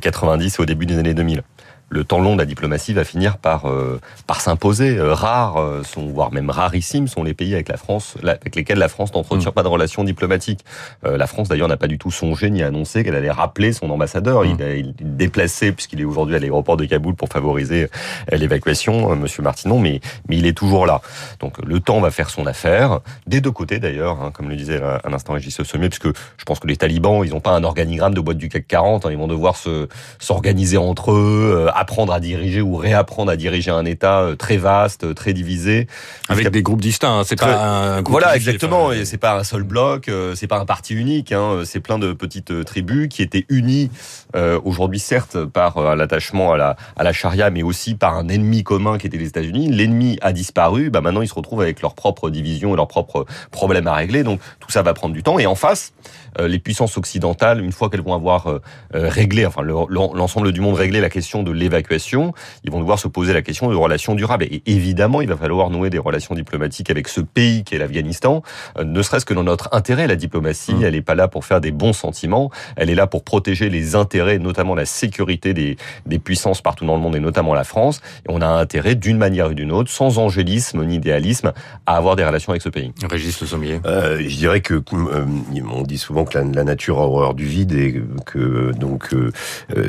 90 0.00 0.56
et 0.58 0.62
au 0.62 0.66
début 0.66 0.86
des 0.86 0.98
années 0.98 1.14
2000 1.14 1.42
le 1.94 2.02
temps 2.02 2.18
long 2.18 2.34
de 2.34 2.40
la 2.40 2.44
diplomatie 2.44 2.92
va 2.92 3.04
finir 3.04 3.38
par 3.38 3.66
euh, 3.66 4.00
par 4.26 4.40
s'imposer. 4.40 4.98
Euh, 4.98 5.14
rares 5.14 5.58
euh, 5.58 5.82
sont, 5.84 6.06
voire 6.08 6.32
même 6.32 6.50
rarissimes, 6.50 7.06
sont 7.06 7.22
les 7.22 7.34
pays 7.34 7.54
avec 7.54 7.68
la 7.68 7.76
France, 7.76 8.16
avec 8.22 8.56
lesquels 8.56 8.78
la 8.78 8.88
France 8.88 9.14
n'entretient 9.14 9.50
mm. 9.50 9.54
pas 9.54 9.62
de 9.62 9.68
relations 9.68 10.02
diplomatiques. 10.02 10.64
la 11.04 11.26
France 11.26 11.48
d'ailleurs 11.48 11.68
n'a 11.68 11.76
pas 11.76 11.86
du 11.86 11.98
tout 11.98 12.10
songé 12.10 12.50
ni 12.50 12.62
annoncé 12.62 13.04
qu'elle 13.04 13.14
allait 13.14 13.30
rappeler 13.30 13.72
son 13.72 13.90
ambassadeur. 13.90 14.44
Il, 14.44 14.60
est 14.60 14.82
mm. 14.82 14.92
déplacé 14.98 15.70
puisqu'il 15.70 16.00
est 16.00 16.04
aujourd'hui 16.04 16.34
à 16.34 16.40
l'aéroport 16.40 16.76
de 16.76 16.84
Kaboul 16.84 17.14
pour 17.14 17.28
favoriser 17.28 17.88
l'évacuation, 18.32 19.14
Monsieur 19.14 19.42
Martinon, 19.42 19.78
mais 19.78 20.00
mais 20.28 20.36
il 20.36 20.46
est 20.46 20.56
toujours 20.56 20.86
là. 20.86 21.00
Donc 21.38 21.64
le 21.64 21.78
temps 21.78 22.00
va 22.00 22.10
faire 22.10 22.30
son 22.30 22.46
affaire 22.46 23.00
des 23.26 23.40
deux 23.40 23.52
côtés 23.52 23.78
d'ailleurs, 23.78 24.20
hein, 24.20 24.32
comme 24.34 24.48
le 24.48 24.56
disait 24.56 24.80
un 24.82 25.12
instant 25.12 25.34
Régis 25.34 25.62
Sommier, 25.62 25.88
puisque 25.88 26.08
je 26.08 26.44
pense 26.44 26.58
que 26.58 26.66
les 26.66 26.76
talibans, 26.76 27.24
ils 27.24 27.30
n'ont 27.30 27.40
pas 27.40 27.52
un 27.52 27.62
organigramme 27.62 28.14
de 28.14 28.20
boîte 28.20 28.38
du 28.38 28.48
CAC 28.48 28.66
40, 28.66 29.06
hein, 29.06 29.10
ils 29.12 29.18
vont 29.18 29.28
devoir 29.28 29.56
se 29.56 29.88
s'organiser 30.18 30.76
entre 30.76 31.12
eux 31.12 31.68
apprendre 31.84 32.14
à 32.14 32.20
diriger 32.20 32.62
ou 32.62 32.76
réapprendre 32.76 33.30
à 33.30 33.36
diriger 33.36 33.70
un 33.70 33.84
État 33.84 34.20
euh, 34.20 34.36
très 34.36 34.56
vaste, 34.56 35.04
euh, 35.04 35.12
très 35.12 35.34
divisé. 35.34 35.86
Avec 36.30 36.48
des 36.48 36.62
groupes 36.62 36.80
distincts, 36.80 37.18
hein. 37.18 37.22
c'est 37.26 37.38
pas 37.38 37.62
un 37.62 38.00
groupe 38.00 38.12
Voilà, 38.12 38.34
exactement, 38.36 38.90
et 38.90 39.04
c'est 39.04 39.18
pas 39.18 39.38
un 39.38 39.44
seul 39.44 39.64
bloc, 39.64 40.08
euh, 40.08 40.34
c'est 40.34 40.46
pas 40.46 40.58
un 40.58 40.64
parti 40.64 40.94
unique, 40.94 41.30
hein. 41.32 41.62
c'est 41.66 41.80
plein 41.80 41.98
de 41.98 42.14
petites 42.14 42.64
tribus 42.64 43.08
qui 43.08 43.20
étaient 43.22 43.44
unies 43.48 43.90
aujourd'hui 44.64 44.98
certes 44.98 45.44
par 45.44 45.94
l'attachement 45.94 46.52
à 46.52 46.56
la, 46.56 46.76
à 46.96 47.04
la 47.04 47.12
charia, 47.12 47.50
mais 47.50 47.62
aussi 47.62 47.94
par 47.94 48.16
un 48.16 48.28
ennemi 48.28 48.64
commun 48.64 48.98
qui 48.98 49.06
était 49.06 49.18
les 49.18 49.28
États-Unis. 49.28 49.68
L'ennemi 49.70 50.18
a 50.22 50.32
disparu, 50.32 50.90
bah 50.90 51.00
maintenant 51.00 51.22
ils 51.22 51.28
se 51.28 51.34
retrouvent 51.34 51.60
avec 51.60 51.82
leurs 51.82 51.94
propres 51.94 52.30
divisions 52.30 52.72
et 52.72 52.76
leurs 52.76 52.88
propres 52.88 53.26
problèmes 53.50 53.86
à 53.86 53.94
régler, 53.94 54.24
donc 54.24 54.40
tout 54.58 54.70
ça 54.70 54.82
va 54.82 54.94
prendre 54.94 55.14
du 55.14 55.22
temps. 55.22 55.38
Et 55.38 55.46
en 55.46 55.54
face, 55.54 55.92
les 56.38 56.58
puissances 56.58 56.96
occidentales, 56.96 57.62
une 57.62 57.72
fois 57.72 57.90
qu'elles 57.90 58.02
vont 58.02 58.14
avoir 58.14 58.60
réglé, 58.92 59.46
enfin 59.46 59.62
l'ensemble 59.62 60.52
du 60.52 60.60
monde 60.60 60.74
réglé 60.74 61.00
la 61.00 61.10
question 61.10 61.42
de 61.42 61.52
l'évacuation, 61.64 62.32
ils 62.62 62.70
vont 62.70 62.80
devoir 62.80 62.98
se 62.98 63.08
poser 63.08 63.32
la 63.32 63.42
question 63.42 63.68
de 63.68 63.74
relations 63.74 64.14
durables. 64.14 64.44
Et 64.44 64.62
évidemment, 64.66 65.20
il 65.20 65.28
va 65.28 65.36
falloir 65.36 65.70
nouer 65.70 65.90
des 65.90 65.98
relations 65.98 66.34
diplomatiques 66.34 66.90
avec 66.90 67.08
ce 67.08 67.20
pays 67.20 67.64
qui 67.64 67.74
est 67.74 67.78
l'Afghanistan, 67.78 68.42
euh, 68.78 68.84
ne 68.84 69.02
serait-ce 69.02 69.24
que 69.24 69.34
dans 69.34 69.44
notre 69.44 69.68
intérêt. 69.72 70.06
La 70.06 70.16
diplomatie, 70.16 70.74
mmh. 70.74 70.84
elle 70.84 70.94
n'est 70.94 71.02
pas 71.02 71.14
là 71.14 71.28
pour 71.28 71.44
faire 71.44 71.60
des 71.60 71.72
bons 71.72 71.92
sentiments, 71.92 72.50
elle 72.76 72.90
est 72.90 72.94
là 72.94 73.06
pour 73.06 73.24
protéger 73.24 73.68
les 73.68 73.94
intérêts, 73.94 74.38
notamment 74.38 74.74
la 74.74 74.86
sécurité 74.86 75.54
des, 75.54 75.76
des 76.06 76.18
puissances 76.18 76.62
partout 76.62 76.84
dans 76.84 76.94
le 76.94 77.00
monde 77.00 77.16
et 77.16 77.20
notamment 77.20 77.54
la 77.54 77.64
France. 77.64 78.00
Et 78.28 78.30
on 78.30 78.40
a 78.40 78.46
intérêt, 78.46 78.94
d'une 78.94 79.18
manière 79.18 79.50
ou 79.50 79.54
d'une 79.54 79.72
autre, 79.72 79.90
sans 79.90 80.18
angélisme 80.18 80.84
ni 80.84 80.94
idéalisme, 80.96 81.52
à 81.86 81.96
avoir 81.96 82.16
des 82.16 82.24
relations 82.24 82.50
avec 82.50 82.62
ce 82.62 82.68
pays. 82.68 82.92
Régis 83.10 83.40
Le 83.40 83.46
Sommier. 83.46 83.80
Euh, 83.84 84.18
je 84.20 84.36
dirais 84.36 84.60
que 84.60 84.74
euh, 84.92 85.24
on 85.72 85.82
dit 85.82 85.98
souvent 85.98 86.24
que 86.24 86.38
la, 86.38 86.64
nature 86.64 86.98
a 86.98 87.06
horreur 87.06 87.34
du 87.34 87.44
vide 87.44 87.72
et 87.72 88.02
que 88.24 88.72
donc 88.72 89.12
euh, 89.12 89.30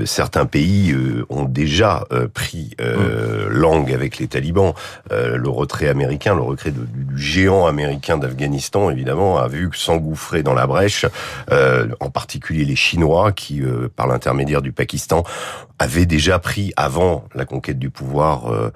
certains 0.05 0.45
pays 0.45 0.95
ont 1.29 1.45
des 1.45 1.64
déjà 1.65 2.05
euh, 2.11 2.27
pris 2.27 2.75
euh, 2.79 3.47
langue 3.49 3.91
avec 3.91 4.19
les 4.19 4.27
talibans. 4.27 4.73
Euh, 5.11 5.35
le 5.35 5.49
retrait 5.49 5.87
américain, 5.87 6.35
le 6.35 6.43
retrait 6.43 6.69
du, 6.69 6.85
géant 7.15 7.65
américain 7.65 8.19
d'Afghanistan, 8.19 8.91
évidemment, 8.91 9.39
a 9.39 9.47
vu 9.47 9.71
s'engouffrer 9.73 10.43
dans 10.43 10.53
la 10.53 10.67
brèche, 10.67 11.05
en 11.99 12.09
particulier 12.09 12.65
les 12.65 12.75
Chinois, 12.75 13.31
qui, 13.31 13.61
par 13.95 14.07
l'intermédiaire 14.07 14.61
du 14.61 14.71
Pakistan, 14.71 15.23
avaient 15.79 16.05
déjà 16.05 16.39
pris, 16.39 16.71
avant 16.77 17.25
la 17.33 17.45
conquête 17.45 17.79
du 17.79 17.89
pouvoir, 17.89 18.71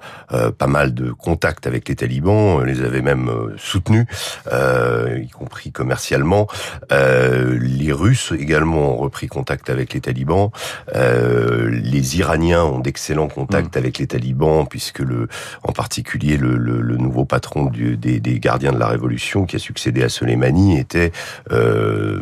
pas 0.58 0.66
mal 0.66 0.92
de 0.94 1.12
contacts 1.12 1.66
avec 1.66 1.88
les 1.88 1.96
talibans, 1.96 2.62
les 2.64 2.82
avaient 2.82 3.02
même 3.02 3.30
soutenus, 3.56 4.06
y 4.50 5.28
compris 5.28 5.72
commercialement. 5.72 6.48
les 6.90 7.92
Russes 7.92 8.32
également 8.38 8.94
ont 8.94 8.96
repris 8.96 9.28
contact 9.28 9.70
avec 9.70 9.94
les 9.94 10.00
talibans. 10.00 10.50
les 10.94 12.18
Iraniens 12.18 12.64
ont 12.64 12.79
d'excellents 12.80 13.28
contacts 13.28 13.76
mm. 13.76 13.78
avec 13.78 13.98
les 13.98 14.06
talibans, 14.06 14.66
puisque 14.68 15.00
le, 15.00 15.28
en 15.62 15.72
particulier 15.72 16.36
le, 16.36 16.56
le, 16.56 16.80
le 16.80 16.96
nouveau 16.96 17.24
patron 17.24 17.66
du, 17.66 17.96
des, 17.96 18.20
des, 18.20 18.40
gardiens 18.40 18.72
de 18.72 18.78
la 18.78 18.88
révolution 18.88 19.44
qui 19.46 19.56
a 19.56 19.58
succédé 19.58 20.02
à 20.02 20.08
Soleimani 20.08 20.78
était 20.78 21.12
euh, 21.52 22.20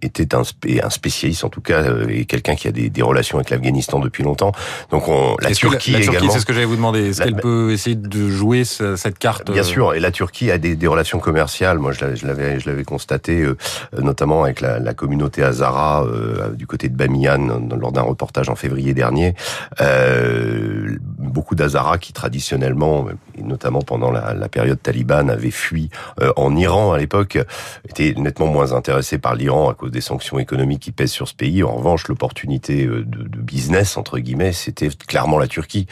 était 0.00 0.34
un, 0.34 0.42
un, 0.82 0.90
spécialiste 0.90 1.44
en 1.44 1.48
tout 1.48 1.60
cas 1.60 1.82
euh, 1.82 2.06
et 2.08 2.24
quelqu'un 2.24 2.54
qui 2.54 2.68
a 2.68 2.72
des, 2.72 2.90
des 2.90 3.02
relations 3.02 3.38
avec 3.38 3.50
l'Afghanistan 3.50 3.98
depuis 3.98 4.22
longtemps. 4.22 4.52
Donc 4.90 5.08
on, 5.08 5.36
la 5.40 5.52
Turquie, 5.52 5.94
également. 5.94 6.32
C'est 6.32 6.40
ce 6.40 6.46
que 6.46 6.52
j'allais 6.52 6.66
vous 6.66 6.76
demander. 6.76 7.10
Est-ce 7.10 7.22
qu'elle 7.22 7.36
peut 7.36 7.72
essayer 7.72 7.96
de 7.96 8.28
jouer 8.28 8.64
cette 8.64 9.18
carte 9.18 9.50
Bien 9.50 9.62
euh, 9.62 9.64
sûr. 9.64 9.94
Et 9.94 10.00
la 10.00 10.10
Turquie 10.10 10.50
a 10.50 10.58
des, 10.58 10.76
des 10.76 10.86
relations 10.86 11.18
commerciales. 11.18 11.78
Moi, 11.78 11.92
je 11.92 12.26
l'avais 12.26 12.60
je 12.60 12.68
l'avais 12.68 12.84
constaté 12.84 13.42
euh, 13.42 13.56
notamment 13.98 14.44
avec 14.44 14.60
la, 14.60 14.78
la 14.78 14.94
communauté 14.94 15.42
Hazara 15.42 16.06
du 16.54 16.66
côté 16.66 16.88
de 16.88 16.96
Bamiyan 16.96 17.60
lors 17.78 17.92
d'un 17.92 18.02
reportage 18.02 18.48
en 18.48 18.54
février 18.54 18.94
dernier. 18.94 19.34
Euh, 19.82 20.96
beaucoup 21.18 21.54
d'Azara 21.54 21.98
qui 21.98 22.12
traditionnellement, 22.12 23.06
notamment 23.38 23.80
pendant 23.80 24.10
la, 24.10 24.34
la 24.34 24.48
période 24.48 24.80
talibane, 24.80 25.30
avaient 25.30 25.50
fui 25.50 25.88
en 26.36 26.54
Iran 26.56 26.92
à 26.92 26.98
l'époque, 26.98 27.38
étaient 27.88 28.12
nettement 28.18 28.48
moins 28.48 28.72
intéressés 28.72 29.16
par 29.16 29.34
l'Iran 29.34 29.70
à 29.70 29.74
cause 29.74 29.90
des 29.90 30.02
sanctions 30.02 30.38
économiques 30.38 30.80
qui 30.80 30.92
pèsent 30.92 31.12
sur 31.12 31.28
ce 31.28 31.34
pays. 31.34 31.62
En 31.62 31.74
revanche, 31.76 32.06
l'opportunité 32.08 32.84
de, 32.86 33.02
de, 33.02 33.38
business 33.38 33.96
entre 33.96 34.18
guillemets, 34.18 34.52
c'était 34.52 34.90
clairement 34.90 35.38
la 35.38 35.46
Turquie. 35.46 35.86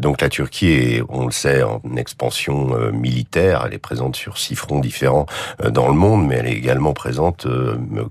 donc 0.00 0.20
la 0.20 0.28
Turquie 0.28 0.72
est, 0.72 1.02
on 1.08 1.26
le 1.26 1.32
sait, 1.32 1.62
en 1.62 1.80
expansion 1.96 2.90
militaire. 2.92 3.62
Elle 3.66 3.74
est 3.74 3.78
présente 3.78 4.16
sur 4.16 4.38
six 4.38 4.56
fronts 4.56 4.80
différents 4.80 5.26
dans 5.70 5.88
le 5.88 5.94
monde, 5.94 6.26
mais 6.26 6.36
elle 6.36 6.46
est 6.46 6.56
également 6.56 6.94
présente 6.94 7.46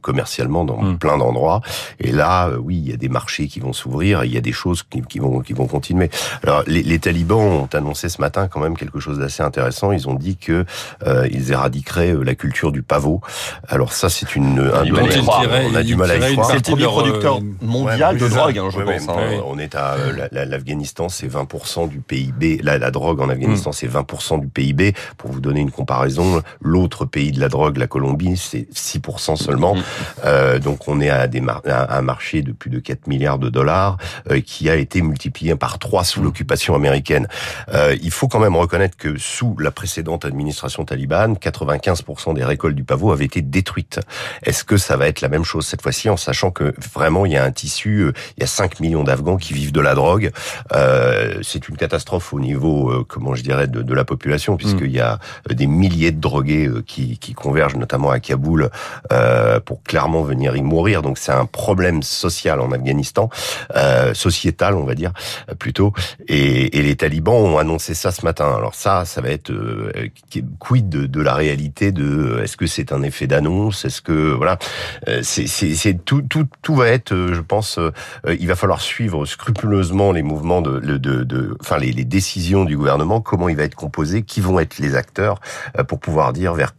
commercialement 0.01 0.63
dans 0.63 0.81
hmm. 0.81 0.97
plein 0.97 1.17
d'endroits. 1.17 1.61
Et 1.99 2.11
là, 2.11 2.51
oui, 2.59 2.77
il 2.77 2.89
y 2.89 2.93
a 2.93 2.97
des 2.97 3.09
marchés 3.09 3.47
qui 3.47 3.59
vont 3.59 3.73
s'ouvrir, 3.73 4.23
il 4.23 4.33
y 4.33 4.37
a 4.37 4.41
des 4.41 4.51
choses 4.51 4.83
qui, 4.89 5.01
qui 5.01 5.19
vont 5.19 5.39
qui 5.41 5.53
vont 5.53 5.67
continuer. 5.67 6.09
Alors 6.43 6.63
les, 6.67 6.83
les, 6.83 6.99
talibans 6.99 7.39
ont 7.39 7.69
annoncé 7.73 8.09
ce 8.09 8.21
matin 8.21 8.47
quand 8.47 8.59
même 8.59 8.77
quelque 8.77 8.99
chose 8.99 9.19
d'assez 9.19 9.43
intéressant. 9.43 9.91
Ils 9.91 10.07
ont 10.07 10.15
dit 10.15 10.37
que 10.37 10.65
euh, 11.05 11.27
ils 11.31 11.51
éradiqueraient 11.51 12.13
euh, 12.13 12.23
la 12.23 12.35
culture 12.35 12.71
du 12.71 12.81
pavot. 12.81 13.21
Alors 13.67 13.93
ça, 13.93 14.09
c'est 14.09 14.35
une 14.35 14.59
un 14.59 14.85
domaine 14.85 15.09
on 15.27 15.75
a 15.75 15.83
du 15.83 15.95
mal 15.95 16.11
à 16.11 16.29
y 16.29 16.33
croire. 16.33 16.49
C'est 16.49 16.55
le 16.55 16.61
premier 16.61 16.85
producteur 16.85 17.41
mondial 17.61 18.17
de 18.17 18.27
drogue, 18.27 18.57
hein, 18.57 18.69
je 18.71 18.81
pense. 18.81 19.09
Hein. 19.09 19.41
On 19.45 19.57
est 19.59 19.75
à 19.75 19.95
l'Afghanistan, 20.31 21.09
c'est 21.09 21.27
20% 21.27 21.89
du 21.89 21.99
PIB. 21.99 22.59
La, 22.63 22.77
la 22.77 22.91
drogue 22.91 23.21
en 23.21 23.29
Afghanistan, 23.29 23.71
hmm. 23.71 23.73
c'est 23.73 23.87
20% 23.87 24.39
du 24.39 24.47
PIB. 24.47 24.93
Pour 25.17 25.31
vous 25.31 25.39
donner 25.39 25.61
une 25.61 25.71
comparaison, 25.71 26.41
l'autre 26.61 27.05
pays 27.05 27.31
de 27.31 27.39
la 27.39 27.49
drogue, 27.49 27.77
la 27.77 27.87
Colombie, 27.87 28.37
c'est 28.37 28.67
6% 28.73 29.35
seulement. 29.35 29.75
Hmm. 29.75 29.81
Euh, 30.25 30.59
donc 30.59 30.87
on 30.87 30.99
est 31.01 31.09
à, 31.09 31.27
des 31.27 31.41
à 31.47 31.97
un 31.97 32.01
marché 32.01 32.41
de 32.41 32.51
plus 32.51 32.69
de 32.69 32.79
4 32.79 33.07
milliards 33.07 33.39
de 33.39 33.49
dollars 33.49 33.97
euh, 34.31 34.41
qui 34.41 34.69
a 34.69 34.76
été 34.79 35.01
multiplié 35.01 35.55
par 35.55 35.79
3 35.79 36.03
sous 36.03 36.21
hmm. 36.21 36.23
l'occupation 36.23 36.75
américaine. 36.75 37.27
Euh, 37.73 37.95
il 38.01 38.11
faut 38.11 38.27
quand 38.27 38.39
même 38.39 38.55
reconnaître 38.55 38.97
que 38.97 39.17
sous 39.17 39.55
la 39.59 39.71
précédente 39.71 40.25
administration 40.25 40.85
talibane, 40.85 41.35
95% 41.35 42.33
des 42.33 42.43
récoltes 42.43 42.75
du 42.75 42.83
pavot 42.83 43.11
avaient 43.11 43.25
été 43.25 43.41
détruites. 43.41 43.99
Est-ce 44.43 44.63
que 44.63 44.77
ça 44.77 44.97
va 44.97 45.07
être 45.07 45.21
la 45.21 45.29
même 45.29 45.43
chose 45.43 45.65
cette 45.65 45.81
fois-ci 45.81 46.09
en 46.09 46.17
sachant 46.17 46.51
que 46.51 46.73
vraiment 46.93 47.25
il 47.25 47.33
y 47.33 47.37
a 47.37 47.43
un 47.43 47.51
tissu, 47.51 48.01
euh, 48.01 48.13
il 48.37 48.41
y 48.41 48.43
a 48.43 48.47
5 48.47 48.79
millions 48.79 49.03
d'Afghans 49.03 49.37
qui 49.37 49.53
vivent 49.53 49.71
de 49.71 49.81
la 49.81 49.95
drogue? 49.95 50.31
Euh, 50.73 51.39
c'est 51.43 51.67
une 51.69 51.77
catastrophe 51.77 52.33
au 52.33 52.39
niveau, 52.39 52.91
euh, 52.91 53.05
comment 53.07 53.35
je 53.35 53.43
dirais, 53.43 53.67
de, 53.67 53.81
de 53.81 53.93
la 53.93 54.05
population 54.05 54.53
hmm. 54.53 54.57
puisqu'il 54.57 54.91
y 54.91 54.99
a 54.99 55.19
des 55.49 55.67
milliers 55.67 56.11
de 56.11 56.19
drogués 56.19 56.69
qui, 56.85 57.17
qui 57.17 57.33
convergent 57.33 57.75
notamment 57.75 58.11
à 58.11 58.19
Kaboul 58.19 58.69
pour 59.65 59.83
clairement 59.83 60.21
venir 60.21 60.55
y 60.55 60.61
mourir. 60.61 61.01
Donc 61.01 61.17
c'est 61.17 61.31
un 61.31 61.45
problème 61.45 62.03
social 62.03 62.59
en 62.59 62.71
Afghanistan, 62.71 63.29
euh, 63.75 64.13
on 64.75 64.85
va 64.85 64.95
dire 64.95 65.13
plutôt. 65.59 65.93
Et, 66.27 66.77
et, 66.77 66.81
les 66.81 66.95
talibans 66.95 67.35
ont 67.35 67.57
annoncé 67.57 67.93
ça 67.93 68.11
ce 68.11 68.23
matin. 68.23 68.53
Alors 68.55 68.75
ça, 68.75 69.05
ça 69.05 69.21
va 69.21 69.29
être 69.29 69.51
euh, 69.51 70.09
quid 70.59 70.89
de, 70.89 71.05
de, 71.05 71.21
la 71.21 71.33
réalité 71.33 71.91
de 71.91 72.39
est-ce 72.43 72.57
que 72.57 72.67
c'est 72.67 72.91
un 72.91 73.03
effet 73.03 73.27
d'annonce, 73.27 73.85
est-ce 73.85 74.01
que 74.01 74.33
voilà, 74.33 74.57
euh, 75.07 75.21
c'est 75.23 76.05
tout, 76.05 76.21
tout 76.21 76.47
tout 76.61 76.75
va 76.75 76.87
être, 76.87 77.13
euh, 77.13 77.33
je 77.33 77.41
pense, 77.41 77.79
il 78.27 78.47
va 78.47 78.55
falloir 78.55 78.81
suivre 78.81 79.25
scrupuleusement 79.25 80.11
les 80.11 80.23
mouvements 80.23 80.61
de, 80.61 80.79
de, 80.79 80.97
de, 80.97 81.57
enfin 81.61 81.77
les, 81.77 81.91
les 81.91 82.05
décisions 82.05 82.65
du 82.65 82.77
gouvernement, 82.77 83.21
comment 83.21 83.49
il 83.49 83.55
va 83.55 83.63
être 83.63 83.75
composé, 83.75 84.23
qui 84.23 84.41
vont 84.41 84.59
être 84.59 84.79
les 84.79 84.95
acteurs 84.95 85.39
pour 85.87 85.99
pouvoir 85.99 86.33
dire 86.33 86.53
vers 86.53 86.73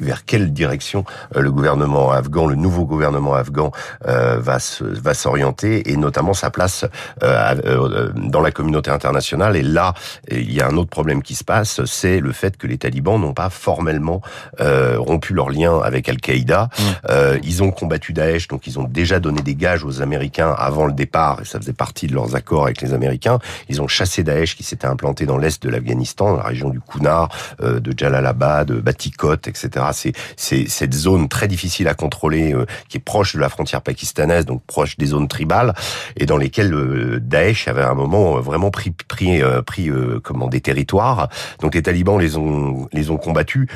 vers 0.00 0.24
quelle 0.24 0.52
direction 0.52 1.04
euh, 1.36 1.40
le 1.40 1.52
gouvernement 1.52 2.10
afghan, 2.10 2.46
le 2.46 2.54
nouveau 2.54 2.84
gouvernement 2.84 3.34
afghan 3.34 3.70
euh, 4.06 4.38
va 4.38 4.58
va 4.80 5.14
s'orienter 5.14 5.90
et 5.90 5.96
notamment 5.96 6.34
sa 6.34 6.50
place 6.50 6.84
euh, 7.22 8.10
dans 8.14 8.40
la 8.40 8.50
communauté 8.50 8.90
internationale. 8.90 9.56
Et 9.56 9.62
là, 9.62 9.94
il 10.30 10.52
y 10.52 10.60
a 10.60 10.68
un 10.68 10.76
autre 10.76 10.90
problème 10.90 11.22
qui 11.22 11.34
se 11.34 11.44
passe, 11.44 11.84
c'est 11.84 12.20
le 12.20 12.32
fait 12.32 12.56
que 12.56 12.66
les 12.66 12.78
talibans 12.78 13.20
n'ont 13.20 13.34
pas 13.34 13.50
formellement 13.50 14.20
rompu 14.58 15.34
leur 15.34 15.50
lien 15.50 15.80
avec 15.80 16.08
Al-Qaïda. 16.08 16.68
Mmh. 16.78 17.12
ils 17.42 17.62
ont 17.62 17.70
combattu 17.70 18.12
Daesh, 18.12 18.48
donc 18.48 18.66
ils 18.66 18.78
ont 18.78 18.84
déjà 18.84 19.20
donné 19.20 19.42
des 19.42 19.54
gages 19.54 19.84
aux 19.84 20.02
Américains 20.02 20.54
avant 20.56 20.86
le 20.86 20.92
départ, 20.92 21.40
et 21.40 21.44
ça 21.44 21.58
faisait 21.58 21.72
partie 21.72 22.06
de 22.06 22.14
leurs 22.14 22.34
accords 22.34 22.64
avec 22.64 22.80
les 22.82 22.92
Américains. 22.92 23.38
Ils 23.68 23.80
ont 23.82 23.88
chassé 23.88 24.22
Daesh 24.22 24.56
qui 24.56 24.62
s'était 24.62 24.86
implanté 24.86 25.26
dans 25.26 25.38
l'est 25.38 25.62
de 25.62 25.68
l'Afghanistan, 25.68 26.32
dans 26.32 26.38
la 26.38 26.44
région 26.44 26.70
du 26.70 26.80
Kunar, 26.80 27.28
de 27.60 27.94
Jalalabad, 27.96 28.68
de 28.68 28.80
Batikot, 28.80 29.34
etc 29.46 29.89
c'est 29.92 30.12
cette 30.36 30.94
zone 30.94 31.28
très 31.28 31.48
difficile 31.48 31.88
à 31.88 31.94
contrôler, 31.94 32.52
euh, 32.52 32.66
qui 32.88 32.98
est 32.98 33.00
proche 33.00 33.34
de 33.34 33.40
la 33.40 33.48
frontière 33.48 33.82
pakistanaise, 33.82 34.46
donc 34.46 34.62
proche 34.66 34.96
des 34.96 35.06
zones 35.06 35.28
tribales, 35.28 35.74
et 36.16 36.26
dans 36.26 36.36
lesquelles 36.36 36.74
euh, 36.74 37.20
Daesh 37.20 37.68
avait 37.68 37.82
à 37.82 37.90
un 37.90 37.94
moment 37.94 38.36
euh, 38.36 38.40
vraiment 38.40 38.70
pris, 38.70 38.90
pris, 38.90 39.40
pris 39.66 39.90
comment 40.22 40.48
des 40.48 40.60
territoires. 40.60 41.28
Donc 41.60 41.74
les 41.74 41.82
talibans 41.82 42.18
les 42.18 42.36
ont 42.36 42.88
les 42.92 43.10
ont 43.10 43.16
combattus 43.16 43.66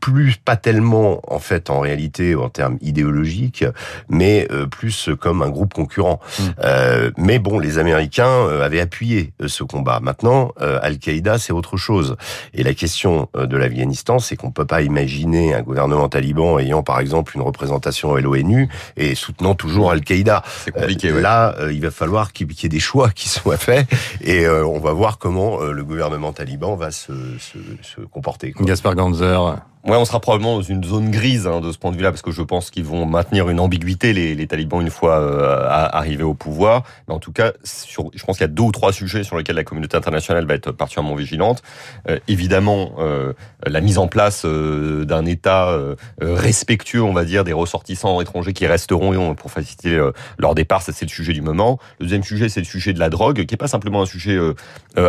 plus 0.00 0.36
pas 0.36 0.56
tellement 0.56 1.20
en 1.26 1.38
fait 1.38 1.70
en 1.70 1.80
réalité 1.80 2.34
en 2.34 2.48
termes 2.48 2.78
idéologiques, 2.80 3.64
mais 4.08 4.46
euh, 4.50 4.66
plus 4.66 5.10
comme 5.20 5.42
un 5.42 5.48
groupe 5.48 5.74
concurrent. 5.74 6.20
Hmm. 6.38 6.42
Euh, 6.64 7.10
mais 7.16 7.38
bon, 7.38 7.58
les 7.58 7.78
Américains 7.78 8.26
euh, 8.26 8.64
avaient 8.64 8.80
appuyé 8.80 9.32
ce 9.46 9.64
combat. 9.64 10.00
Maintenant, 10.00 10.52
Al-Qaïda 10.58 11.38
c'est 11.38 11.52
autre 11.52 11.76
chose. 11.76 12.16
Et 12.54 12.62
la 12.62 12.74
question 12.74 13.28
de 13.34 13.56
l'Afghanistan, 13.56 14.18
c'est 14.18 14.36
qu'on 14.36 14.50
peut 14.50 14.64
pas 14.64 14.82
imaginer 14.82 15.54
un 15.54 15.62
gouvernement 15.62 16.08
taliban 16.08 16.58
ayant 16.58 16.82
par 16.82 17.00
exemple 17.00 17.36
une 17.36 17.42
représentation 17.42 18.14
à 18.14 18.20
l'ONU 18.20 18.68
et 18.96 19.14
soutenant 19.14 19.54
toujours 19.54 19.90
Al-Qaïda. 19.90 20.42
C'est 20.64 20.70
compliqué. 20.70 21.10
Là, 21.10 21.54
il 21.70 21.80
va 21.80 21.90
falloir 21.90 22.32
qu'il 22.32 22.50
y 22.50 22.66
ait 22.66 22.68
des 22.68 22.80
choix 22.80 23.10
qui 23.10 23.28
soient 23.28 23.56
faits 23.56 23.88
et 24.22 24.48
on 24.48 24.78
va 24.78 24.92
voir 24.92 25.18
comment 25.18 25.60
le 25.60 25.84
gouvernement 25.84 26.32
taliban 26.32 26.76
va 26.76 26.90
se, 26.90 27.12
se, 27.38 27.58
se 27.82 28.00
comporter. 28.00 28.52
Quoi. 28.52 28.66
Gaspard 28.66 28.94
Ganzer. 28.94 29.58
Ouais, 29.88 29.96
on 29.96 30.04
sera 30.04 30.20
probablement 30.20 30.56
dans 30.56 30.62
une 30.62 30.84
zone 30.84 31.10
grise 31.10 31.46
hein, 31.46 31.60
de 31.60 31.72
ce 31.72 31.78
point 31.78 31.90
de 31.90 31.96
vue-là, 31.96 32.10
parce 32.10 32.20
que 32.20 32.30
je 32.30 32.42
pense 32.42 32.70
qu'ils 32.70 32.84
vont 32.84 33.06
maintenir 33.06 33.48
une 33.48 33.58
ambiguïté 33.58 34.12
les, 34.12 34.34
les 34.34 34.46
talibans 34.46 34.82
une 34.82 34.90
fois 34.90 35.18
euh, 35.18 35.66
arrivés 35.66 36.24
au 36.24 36.34
pouvoir. 36.34 36.82
Mais 37.08 37.14
en 37.14 37.18
tout 37.18 37.32
cas, 37.32 37.52
sur, 37.64 38.10
je 38.14 38.22
pense 38.22 38.36
qu'il 38.36 38.44
y 38.44 38.50
a 38.50 38.52
deux 38.52 38.64
ou 38.64 38.72
trois 38.72 38.92
sujets 38.92 39.24
sur 39.24 39.38
lesquels 39.38 39.56
la 39.56 39.64
communauté 39.64 39.96
internationale 39.96 40.44
va 40.44 40.54
être 40.54 40.72
particulièrement 40.72 41.14
vigilante. 41.14 41.62
Euh, 42.06 42.18
évidemment, 42.28 42.92
euh, 42.98 43.32
la 43.66 43.80
mise 43.80 43.96
en 43.96 44.08
place 44.08 44.42
euh, 44.44 45.06
d'un 45.06 45.24
État 45.24 45.70
euh, 45.70 45.96
respectueux, 46.20 47.02
on 47.02 47.14
va 47.14 47.24
dire, 47.24 47.44
des 47.44 47.54
ressortissants 47.54 48.20
étrangers 48.20 48.52
qui 48.52 48.66
resteront 48.66 49.34
pour 49.36 49.50
faciliter 49.50 49.98
leur 50.36 50.54
départ. 50.54 50.82
Ça, 50.82 50.92
c'est 50.92 51.06
le 51.06 51.10
sujet 51.10 51.32
du 51.32 51.40
moment. 51.40 51.78
Le 51.98 52.04
deuxième 52.04 52.24
sujet, 52.24 52.50
c'est 52.50 52.60
le 52.60 52.66
sujet 52.66 52.92
de 52.92 52.98
la 52.98 53.08
drogue, 53.08 53.46
qui 53.46 53.54
est 53.54 53.58
pas 53.58 53.68
simplement 53.68 54.02
un 54.02 54.06
sujet 54.06 54.38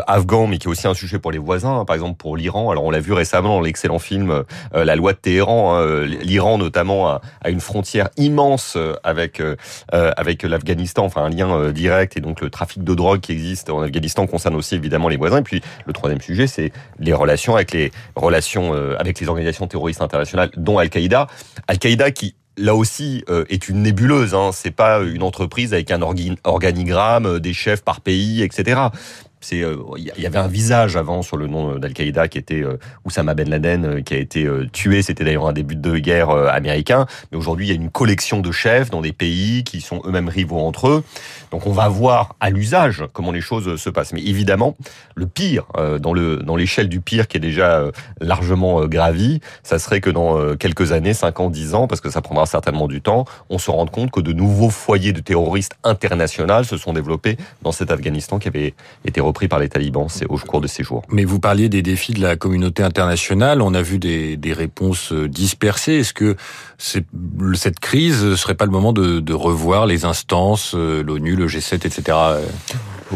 afghan, 0.08 0.48
mais 0.48 0.58
qui 0.58 0.68
est 0.68 0.72
aussi 0.72 0.88
un 0.88 0.94
sujet 0.94 1.20
pour 1.20 1.32
les 1.32 1.38
voisins. 1.38 1.80
Hein, 1.80 1.86
par 1.86 1.96
exemple, 1.96 2.16
pour 2.16 2.38
l'Iran. 2.38 2.72
Alors, 2.72 2.86
on 2.86 2.92
l'a 2.92 3.02
vu 3.02 3.12
récemment 3.12 3.56
dans 3.56 3.62
l'excellent 3.62 4.00
film 4.00 4.32
euh, 4.32 4.44
la 4.74 4.96
loi 4.96 5.14
de 5.14 5.18
Téhéran. 5.18 5.76
Hein, 5.76 6.06
L'Iran 6.06 6.58
notamment 6.58 7.08
a, 7.10 7.22
une 7.48 7.60
frontière 7.60 8.10
immense 8.18 8.74
euh, 8.76 8.94
avec 9.04 9.40
euh, 9.40 9.56
avec 9.92 10.44
l'Afghanistan, 10.44 11.06
enfin 11.06 11.24
un 11.24 11.30
lien 11.30 11.72
direct 11.72 12.18
et 12.18 12.22
donc 12.22 12.42
le 12.42 12.50
trafic 12.50 12.84
de 12.84 12.94
drogue 12.94 13.20
qui 13.20 13.32
existe 13.32 13.70
en 13.70 13.82
Afghanistan 13.82 14.28
concerne 14.28 14.56
aussi 14.56 14.76
évidemment 14.76 15.10
les 15.10 15.18
voisins. 15.18 15.40
Et 15.40 15.44
puis 15.44 15.62
le 15.86 15.94
troisième 15.94 16.22
sujet, 16.22 16.48
c'est 16.48 16.72
les 17.00 17.14
relations 17.14 17.56
avec 17.56 17.72
les 17.72 17.92
relations 18.16 18.74
avec 18.98 19.20
les 19.20 19.28
organisations 19.28 19.68
terroristes 19.68 20.02
internationales, 20.02 20.52
dont 20.56 20.78
Al-Qaïda. 20.78 21.28
Al-Qaïda 21.68 22.12
qui 22.12 22.36
là 22.58 22.76
aussi 22.76 23.24
est 23.50 23.70
une 23.70 23.84
nébuleuse. 23.84 24.36
Hein. 24.36 24.50
C'est 24.52 24.72
pas 24.72 25.00
une 25.00 25.24
entreprise 25.24 25.74
avec 25.74 25.92
un 25.92 26.02
organigramme, 26.44 27.40
des 27.40 27.54
chefs 27.54 27.82
par 27.82 28.02
pays, 28.02 28.44
etc 28.44 28.90
euh, 29.54 29.78
il 29.98 30.22
y 30.22 30.26
avait 30.26 30.38
un 30.38 30.48
visage 30.48 30.96
avant 30.98 31.22
sur 31.22 31.38
le 31.38 31.48
nom 31.48 31.78
d'Al-Qaïda 31.78 32.28
qui 32.28 32.38
était 32.38 32.62
euh, 32.62 32.78
Oussama 33.06 33.34
Ben 33.34 33.50
Laden 33.50 33.86
euh, 33.86 34.02
qui 34.02 34.14
a 34.14 34.18
été 34.18 34.48
tué. 34.72 35.02
C'était 35.02 35.24
d'ailleurs 35.24 35.48
un 35.48 35.54
début 35.54 35.76
de 35.76 35.98
guerre 35.98 36.30
américain. 36.30 37.06
Mais 37.32 37.38
aujourd'hui 37.38 37.68
il 37.68 37.70
y 37.70 37.72
a 37.72 37.76
une 37.76 37.90
collection 37.90 38.42
de 38.42 38.52
chefs 38.52 38.90
dans 38.90 39.02
des 39.02 39.14
pays 39.14 39.64
qui 39.64 39.82
sont 39.82 40.02
eux-mêmes 40.06 40.30
rivaux 40.30 40.60
entre 40.60 40.88
eux. 40.88 41.04
Donc 41.52 41.68
on 41.68 41.72
va 41.72 41.88
voir 41.88 42.36
à 42.40 42.50
l'usage 42.50 43.04
comment 43.14 43.32
les 43.32 43.42
choses 43.42 43.76
se 43.82 43.90
passent. 43.90 44.14
Mais 44.14 44.24
évidemment 44.24 44.76
le 45.16 45.26
pire 45.28 45.66
dans 46.00 46.14
le 46.14 46.38
dans 46.38 46.56
l'échelle 46.56 46.90
du 46.90 47.02
pire 47.02 47.28
qui 47.28 47.38
est 47.38 47.42
déjà 47.42 47.90
largement 48.22 48.86
gravi 48.86 49.42
ça 49.64 49.80
serait 49.80 50.02
que 50.02 50.10
dans 50.10 50.56
quelques 50.56 50.92
années 50.92 51.14
5 51.14 51.40
ans 51.40 51.50
10 51.50 51.74
ans 51.76 51.88
parce 51.88 52.02
que 52.02 52.10
ça 52.10 52.22
prendra 52.22 52.46
certainement 52.46 52.88
du 52.88 53.02
temps 53.02 53.26
on 53.50 53.58
se 53.58 53.72
rende 53.72 53.92
compte 53.92 54.12
que 54.12 54.22
de 54.22 54.34
nouveaux 54.34 54.70
foyers 54.70 55.14
de 55.14 55.20
terroristes 55.20 55.74
internationaux 55.84 56.64
se 56.64 56.78
sont 56.78 56.94
développés 56.94 57.38
dans 57.62 57.72
cet 57.72 57.92
Afghanistan 57.92 58.40
qui 58.40 58.48
avait 58.48 58.74
été 59.06 59.22
repris 59.30 59.48
par 59.48 59.60
les 59.60 59.70
talibans 59.70 60.08
au 60.28 60.38
cours 60.38 60.62
de 60.62 60.68
ces 60.68 60.84
jours. 60.84 61.04
Mais 61.10 61.24
vous 61.24 61.40
parliez 61.40 61.70
des 61.70 61.82
défis 61.82 62.14
de 62.14 62.22
la 62.22 62.36
communauté 62.36 62.84
internationale. 62.84 63.62
On 63.62 63.74
a 63.74 63.82
vu 63.82 63.98
des, 63.98 64.38
des 64.38 64.54
réponses 64.54 65.12
euh, 65.12 65.28
dispersées. 65.28 65.94
Est-ce 66.00 66.14
que 66.14 66.36
cette 66.78 67.80
crise 67.80 68.24
ne 68.24 68.36
serait 68.36 68.56
pas 68.56 68.66
le 68.66 68.72
moment 68.72 68.94
de, 68.94 69.20
de 69.20 69.34
revoir 69.34 69.86
les 69.86 70.06
instances, 70.06 70.74
euh, 70.76 71.04
l'ONU, 71.04 71.36
le 71.36 71.48
G7, 71.48 71.86
etc. 71.86 72.18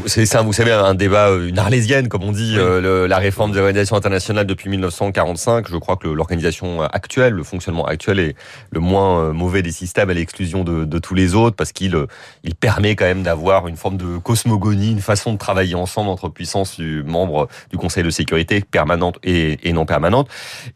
C'est 0.07 0.25
ça, 0.25 0.41
vous 0.41 0.53
savez, 0.53 0.71
un 0.71 0.95
débat, 0.95 1.29
euh, 1.29 1.47
une 1.47 1.59
arlésienne, 1.59 2.07
comme 2.07 2.23
on 2.23 2.31
dit, 2.31 2.55
euh, 2.57 3.07
la 3.07 3.17
réforme 3.19 3.51
des 3.51 3.59
organisations 3.59 3.95
internationales 3.95 4.47
depuis 4.47 4.67
1945. 4.69 5.67
Je 5.69 5.77
crois 5.77 5.97
que 5.97 6.07
l'organisation 6.07 6.81
actuelle, 6.81 7.33
le 7.33 7.43
fonctionnement 7.43 7.85
actuel 7.85 8.19
est 8.19 8.35
le 8.71 8.79
moins 8.79 9.19
euh, 9.19 9.33
mauvais 9.33 9.61
des 9.61 9.71
systèmes 9.71 10.09
à 10.09 10.13
l'exclusion 10.15 10.63
de, 10.63 10.85
de, 10.85 10.99
tous 10.99 11.13
les 11.13 11.35
autres, 11.35 11.55
parce 11.55 11.71
qu'il 11.71 11.95
il 12.43 12.55
permet 12.55 12.95
quand 12.95 13.05
même 13.05 13.21
d'avoir 13.21 13.67
une 13.67 13.77
forme 13.77 13.97
de 13.97 14.17
cosmogonie, 14.17 14.91
une 14.91 15.01
façon 15.01 15.33
de 15.33 15.37
travailler 15.37 15.75
ensemble 15.75 16.09
entre 16.09 16.27
puissances 16.27 16.79
membres 16.79 17.47
du 17.69 17.77
Conseil 17.77 18.03
de 18.03 18.09
sécurité 18.09 18.61
permanente 18.61 19.19
et, 19.23 19.59
et 19.67 19.73
non 19.73 19.85
permanente. 19.85 20.27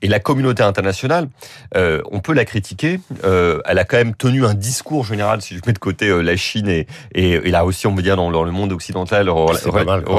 Et 0.04 0.10
la 0.10 0.20
communauté 0.20 0.62
internationale, 0.62 1.28
euh, 1.76 2.04
on 2.12 2.20
peut 2.20 2.34
la 2.34 2.46
critiquer. 2.46 3.00
Euh, 3.24 3.62
elle 3.66 3.80
a 3.80 3.84
quand 3.84 3.98
même 3.98 4.14
tenu 4.14 4.46
un 4.46 4.54
discours 4.54 5.06
général, 5.06 5.42
si 5.42 5.56
je 5.56 5.62
mets 5.66 5.74
de 5.74 5.80
côté 5.80 6.22
la 6.22 6.36
Chine 6.36 6.68
et, 6.68 6.86
et, 7.16 7.32
et 7.32 7.50
là 7.50 7.66
aussi, 7.66 7.88
on 7.88 7.96
peut 7.96 8.04
dire 8.04 8.16
dans, 8.16 8.30
dans 8.30 8.44
le 8.44 8.52
monde 8.52 8.72
occidental, 8.72 9.07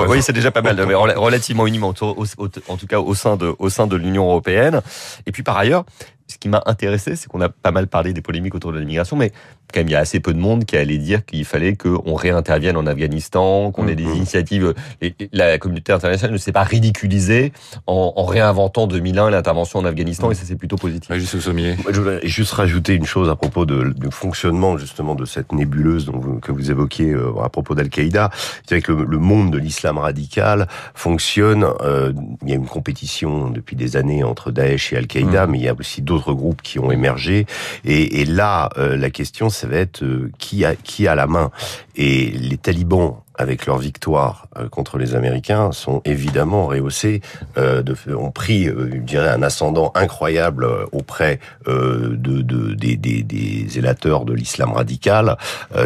oui, 0.08 0.22
c'est 0.22 0.32
déjà 0.32 0.50
pas 0.50 0.62
mal, 0.62 0.76
mais 0.86 0.94
relativement 0.94 1.66
unis, 1.66 1.80
en 1.82 1.92
tout 1.92 2.86
cas 2.88 2.98
au 2.98 3.14
sein 3.14 3.36
de, 3.36 3.54
au 3.58 3.68
sein 3.68 3.86
de 3.86 3.96
l'Union 3.96 4.24
européenne. 4.24 4.82
Et 5.26 5.32
puis 5.32 5.42
par 5.42 5.56
ailleurs, 5.56 5.84
ce 6.28 6.38
qui 6.38 6.48
m'a 6.48 6.62
intéressé, 6.66 7.16
c'est 7.16 7.26
qu'on 7.26 7.40
a 7.40 7.48
pas 7.48 7.70
mal 7.70 7.86
parlé 7.86 8.12
des 8.12 8.20
polémiques 8.20 8.54
autour 8.54 8.72
de 8.72 8.78
l'immigration, 8.78 9.16
mais 9.16 9.32
quand 9.72 9.80
même, 9.80 9.88
il 9.88 9.92
y 9.92 9.96
a 9.96 9.98
assez 9.98 10.20
peu 10.20 10.32
de 10.32 10.38
monde 10.38 10.64
qui 10.64 10.76
allait 10.76 10.98
dire 10.98 11.24
qu'il 11.24 11.44
fallait 11.44 11.76
qu'on 11.76 12.14
réintervienne 12.14 12.76
en 12.76 12.86
Afghanistan, 12.86 13.70
qu'on 13.70 13.86
ait 13.86 13.94
des 13.94 14.04
mm-hmm. 14.04 14.16
initiatives. 14.16 14.74
Et 15.02 15.14
la 15.32 15.58
communauté 15.58 15.92
internationale 15.92 16.32
ne 16.32 16.38
s'est 16.38 16.52
pas 16.52 16.62
ridiculisée 16.62 17.52
en, 17.86 18.14
en 18.16 18.24
réinventant 18.24 18.86
2001 18.86 19.30
l'intervention 19.30 19.80
en 19.80 19.84
Afghanistan, 19.84 20.30
et 20.30 20.34
ça 20.34 20.44
c'est 20.46 20.56
plutôt 20.56 20.76
positif. 20.76 21.12
juste 21.14 21.34
au 21.34 21.40
sommier. 21.40 21.76
Je 21.90 21.98
voudrais 21.98 22.20
juste 22.26 22.52
rajouter 22.52 22.94
une 22.94 23.06
chose 23.06 23.28
à 23.28 23.36
propos 23.36 23.66
de, 23.66 23.92
du 23.94 24.10
fonctionnement 24.10 24.78
justement 24.78 25.14
de 25.14 25.24
cette 25.24 25.52
nébuleuse 25.52 26.06
dont 26.06 26.18
vous, 26.18 26.40
que 26.40 26.52
vous 26.52 26.70
évoquiez 26.70 27.10
euh, 27.10 27.32
à 27.42 27.48
propos 27.48 27.74
d'Al-Qaïda. 27.74 28.30
C'est 28.66 28.80
que 28.80 28.92
le, 28.92 29.04
le, 29.04 29.18
monde 29.18 29.50
de 29.50 29.58
l'islam 29.58 29.98
radical 29.98 30.66
fonctionne. 30.94 31.66
Euh, 31.82 32.12
il 32.42 32.48
y 32.48 32.52
a 32.52 32.56
une 32.56 32.66
compétition 32.66 33.50
depuis 33.50 33.76
des 33.76 33.96
années 33.96 34.24
entre 34.24 34.50
Daesh 34.50 34.92
et 34.92 34.96
Al-Qaïda, 34.96 35.46
mm. 35.46 35.50
mais 35.50 35.58
il 35.58 35.64
y 35.64 35.68
a 35.68 35.74
aussi 35.78 36.02
d'autres 36.02 36.17
groupes 36.20 36.62
qui 36.62 36.78
ont 36.78 36.90
émergé. 36.90 37.46
Et, 37.84 38.20
et 38.20 38.24
là, 38.24 38.70
euh, 38.76 38.96
la 38.96 39.10
question 39.10 39.50
ça 39.50 39.66
va 39.66 39.76
être 39.76 40.02
euh, 40.02 40.30
qui 40.38 40.64
a 40.64 40.74
qui 40.76 41.06
a 41.08 41.14
la 41.14 41.26
main? 41.26 41.50
Et 41.96 42.30
les 42.30 42.58
talibans 42.58 43.22
avec 43.38 43.66
leur 43.66 43.78
victoire 43.78 44.48
euh, 44.58 44.68
contre 44.68 44.98
les 44.98 45.14
Américains, 45.14 45.70
sont 45.72 46.02
évidemment 46.04 46.66
rehaussés, 46.66 47.22
euh, 47.56 47.82
de, 47.82 47.96
ont 48.14 48.32
pris, 48.32 48.68
euh, 48.68 48.90
je 48.92 48.98
dirais, 48.98 49.28
un 49.30 49.42
ascendant 49.42 49.92
incroyable 49.94 50.64
euh, 50.64 50.86
auprès 50.92 51.38
euh, 51.68 52.16
de, 52.16 52.42
de, 52.42 52.74
des, 52.74 52.96
des, 52.96 53.22
des 53.22 53.66
zélateurs 53.68 54.24
de 54.24 54.32
l'islam 54.32 54.72
radical. 54.72 55.36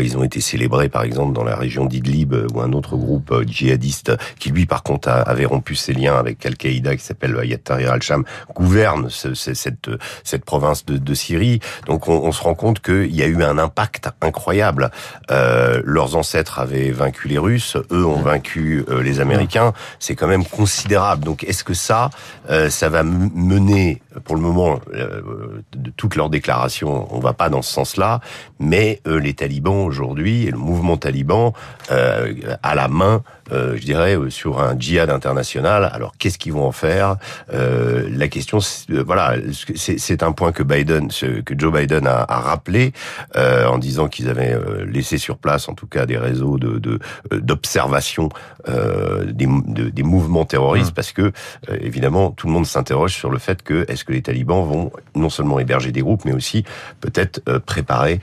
ils 0.00 0.16
ont 0.16 0.24
été 0.24 0.40
célébrés, 0.40 0.88
par 0.88 1.02
exemple, 1.02 1.34
dans 1.34 1.44
la 1.44 1.56
région 1.56 1.84
d'Idlib, 1.84 2.34
où 2.52 2.60
un 2.60 2.72
autre 2.72 2.96
groupe 2.96 3.44
djihadiste, 3.46 4.12
qui 4.38 4.50
lui, 4.50 4.66
par 4.66 4.82
contre, 4.82 5.08
avait 5.10 5.44
rompu 5.44 5.74
ses 5.74 5.92
liens 5.92 6.16
avec 6.16 6.44
Al-Qaïda, 6.46 6.96
qui 6.96 7.04
s'appelle 7.04 7.36
Hayat 7.38 7.58
Tahrir 7.58 7.92
al-Sham, 7.92 8.24
gouverne 8.54 9.10
ce, 9.10 9.34
cette, 9.34 9.90
cette 10.24 10.44
province 10.44 10.86
de, 10.86 10.96
de 10.96 11.14
Syrie. 11.14 11.60
Donc, 11.86 12.08
on, 12.08 12.14
on 12.14 12.32
se 12.32 12.42
rend 12.42 12.54
compte 12.54 12.80
qu'il 12.80 13.14
y 13.14 13.22
a 13.22 13.26
eu 13.26 13.42
un 13.42 13.58
impact 13.58 14.08
incroyable. 14.22 14.90
leurs 15.28 16.16
ancêtres 16.16 16.58
avaient 16.58 16.90
vaincu 16.90 17.28
les 17.28 17.38
Eux 17.48 18.04
ont 18.04 18.20
vaincu 18.20 18.84
euh, 18.88 19.02
les 19.02 19.20
Américains, 19.20 19.72
c'est 19.98 20.14
quand 20.14 20.26
même 20.26 20.44
considérable. 20.44 21.24
Donc 21.24 21.44
est-ce 21.44 21.64
que 21.64 21.74
ça, 21.74 22.10
euh, 22.50 22.70
ça 22.70 22.88
va 22.88 23.02
mener, 23.02 24.02
pour 24.24 24.36
le 24.36 24.42
moment, 24.42 24.80
euh, 24.94 25.62
de 25.74 25.90
toutes 25.90 26.16
leurs 26.16 26.30
déclarations, 26.30 27.08
on 27.14 27.20
va 27.20 27.32
pas 27.32 27.48
dans 27.48 27.62
ce 27.62 27.72
sens-là, 27.72 28.20
mais 28.58 29.00
les 29.06 29.34
talibans 29.34 29.84
aujourd'hui 29.84 30.46
et 30.46 30.50
le 30.50 30.58
mouvement 30.58 30.96
taliban 30.96 31.52
à 31.88 32.74
la 32.74 32.88
main 32.88 33.22
euh, 33.52 33.76
je 33.76 33.82
dirais, 33.82 34.16
euh, 34.16 34.30
sur 34.30 34.60
un 34.60 34.78
djihad 34.78 35.10
international. 35.10 35.90
Alors, 35.92 36.12
qu'est-ce 36.18 36.38
qu'ils 36.38 36.52
vont 36.52 36.66
en 36.66 36.72
faire? 36.72 37.16
Euh, 37.52 38.08
La 38.10 38.28
question, 38.28 38.58
voilà, 39.06 39.34
c'est 39.74 40.22
un 40.22 40.32
point 40.32 40.52
que 40.52 40.62
Biden, 40.62 41.08
que 41.08 41.54
Joe 41.56 41.72
Biden 41.72 42.06
a, 42.06 42.24
a 42.28 42.40
rappelé 42.40 42.92
en 43.34 43.78
disant 43.78 44.08
qu'ils 44.08 44.28
avaient 44.28 44.58
laissé 44.86 45.18
sur 45.18 45.38
place, 45.38 45.68
en 45.68 45.74
tout 45.74 45.86
cas, 45.86 46.06
des 46.06 46.16
réseaux 46.16 46.58
de 46.58 46.98
d'observation 47.30 48.28
des, 48.66 49.48
des 49.92 50.02
mouvements 50.02 50.44
terroristes, 50.44 50.90
mmh. 50.90 50.94
parce 50.94 51.12
que 51.12 51.32
évidemment, 51.80 52.30
tout 52.30 52.46
le 52.46 52.52
monde 52.52 52.66
s'interroge 52.66 53.14
sur 53.14 53.30
le 53.30 53.38
fait 53.38 53.62
que 53.62 53.84
est-ce 53.88 54.04
que 54.04 54.12
les 54.12 54.22
talibans 54.22 54.64
vont 54.64 54.92
non 55.14 55.30
seulement 55.30 55.58
héberger 55.58 55.92
des 55.92 56.02
groupes, 56.02 56.24
mais 56.24 56.32
aussi 56.32 56.64
peut-être 57.00 57.40
préparer 57.60 58.20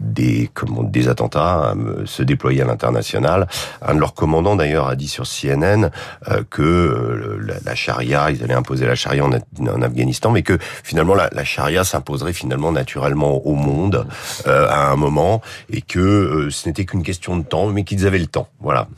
des 0.00 0.50
comment, 0.54 0.82
des 0.82 1.08
attentats, 1.08 1.74
se 2.04 2.22
déployer 2.22 2.62
à 2.62 2.66
l'international. 2.66 3.46
Un 3.82 3.94
de 3.94 4.00
leurs 4.00 4.14
commandants 4.14 4.56
d'ailleurs 4.56 4.88
a 4.88 4.96
dit 4.96 5.08
sur 5.08 5.24
CNN 5.26 5.90
euh, 6.28 6.42
que 6.48 6.62
euh, 6.62 7.58
la, 7.64 7.74
charia, 7.74 8.30
ils 8.30 8.42
allaient 8.42 8.54
imposer 8.54 8.86
la 8.86 8.94
charia 8.94 9.24
en, 9.24 9.32
Afghanistan, 9.82 10.30
mais 10.30 10.42
que 10.42 10.58
finalement 10.60 11.14
la, 11.14 11.28
la 11.32 11.44
charia 11.44 11.84
s'imposerait 11.84 12.32
finalement 12.32 12.72
naturellement 12.72 13.46
au 13.46 13.54
monde 13.54 14.06
euh, 14.46 14.68
à 14.68 14.90
un 14.90 14.96
moment, 14.96 15.42
et 15.70 15.82
que 15.82 16.48
ce 16.50 16.68
n'était 16.68 16.84
qu'une 16.84 17.02
question 17.02 17.36
de 17.36 17.42
temps, 17.42 17.66
mais 17.68 17.84
qu'ils 17.84 18.06
avaient 18.06 18.18
le 18.18 18.26
temps. 18.26 18.48
Voilà. 18.60 18.88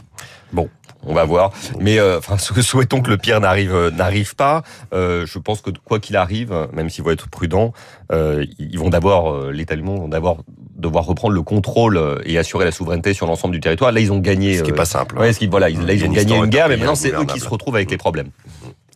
Bon, 0.53 0.69
on 1.07 1.15
va 1.15 1.25
voir. 1.25 1.53
Mais 1.79 1.99
euh, 1.99 2.19
enfin, 2.19 2.39
souhaitons 2.63 3.01
que 3.01 3.11
le 3.11 3.17
pire 3.17 3.41
n'arrive 3.41 3.89
n'arrive 3.97 4.35
pas. 4.35 4.63
Euh, 4.93 5.27
je 5.27 5.39
pense 5.39 5.61
que 5.61 5.71
quoi 5.85 6.01
qu'il 6.01 6.17
arrive, 6.17 6.69
même 6.73 6.91
s'ils 6.91 7.05
vont 7.05 7.11
être 7.11 7.29
prudents, 7.29 7.73
euh, 8.13 8.45
ils 8.59 8.79
vont 8.79 8.91
d'abord, 8.91 9.51
les 9.51 9.67
talibans 9.67 9.99
vont 9.99 10.09
d'abord 10.09 10.45
devoir 10.79 11.05
reprendre 11.05 11.35
le 11.35 11.43
contrôle 11.43 12.01
et 12.25 12.39
assurer 12.39 12.65
la 12.65 12.73
souveraineté 12.73 13.13
sur 13.13 13.27
l'ensemble 13.27 13.55
du 13.55 13.61
territoire. 13.61 13.93
Là, 13.93 14.01
ils 14.01 14.13
ont 14.13 14.19
gagné. 14.19 14.59
Ce 14.59 14.63
qui 14.63 14.71
est 14.71 14.75
pas 14.75 14.85
simple. 14.85 15.19
Ouais, 15.19 15.33
ce 15.33 15.39
qui, 15.39 15.47
voilà, 15.47 15.69
là, 15.69 15.93
ils 15.93 16.05
ont 16.05 16.13
gagné 16.13 16.37
une 16.37 16.47
guerre, 16.47 16.69
mais 16.69 16.77
maintenant 16.77 16.95
c'est 16.95 17.13
eux 17.13 17.25
qui 17.25 17.41
se 17.41 17.49
retrouvent 17.49 17.77
avec 17.77 17.91
les 17.91 17.99
problèmes. 17.99 18.31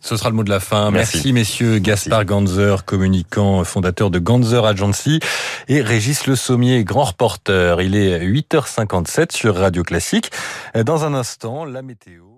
Ce 0.01 0.17
sera 0.17 0.29
le 0.29 0.35
mot 0.35 0.43
de 0.43 0.49
la 0.49 0.59
fin. 0.59 0.91
Merci, 0.91 1.31
messieurs. 1.31 1.79
Gaspard 1.79 2.25
Ganzer, 2.25 2.83
communicant, 2.83 3.63
fondateur 3.63 4.09
de 4.09 4.19
Ganzer 4.19 4.65
Agency 4.65 5.21
et 5.69 5.81
Régis 5.81 6.27
Le 6.27 6.35
Sommier, 6.35 6.83
grand 6.83 7.05
reporter. 7.05 7.81
Il 7.81 7.95
est 7.95 8.19
8h57 8.19 9.33
sur 9.33 9.55
Radio 9.55 9.81
Classique. 9.83 10.29
Dans 10.75 11.05
un 11.05 11.13
instant, 11.13 11.63
la 11.63 11.81
météo. 11.81 12.32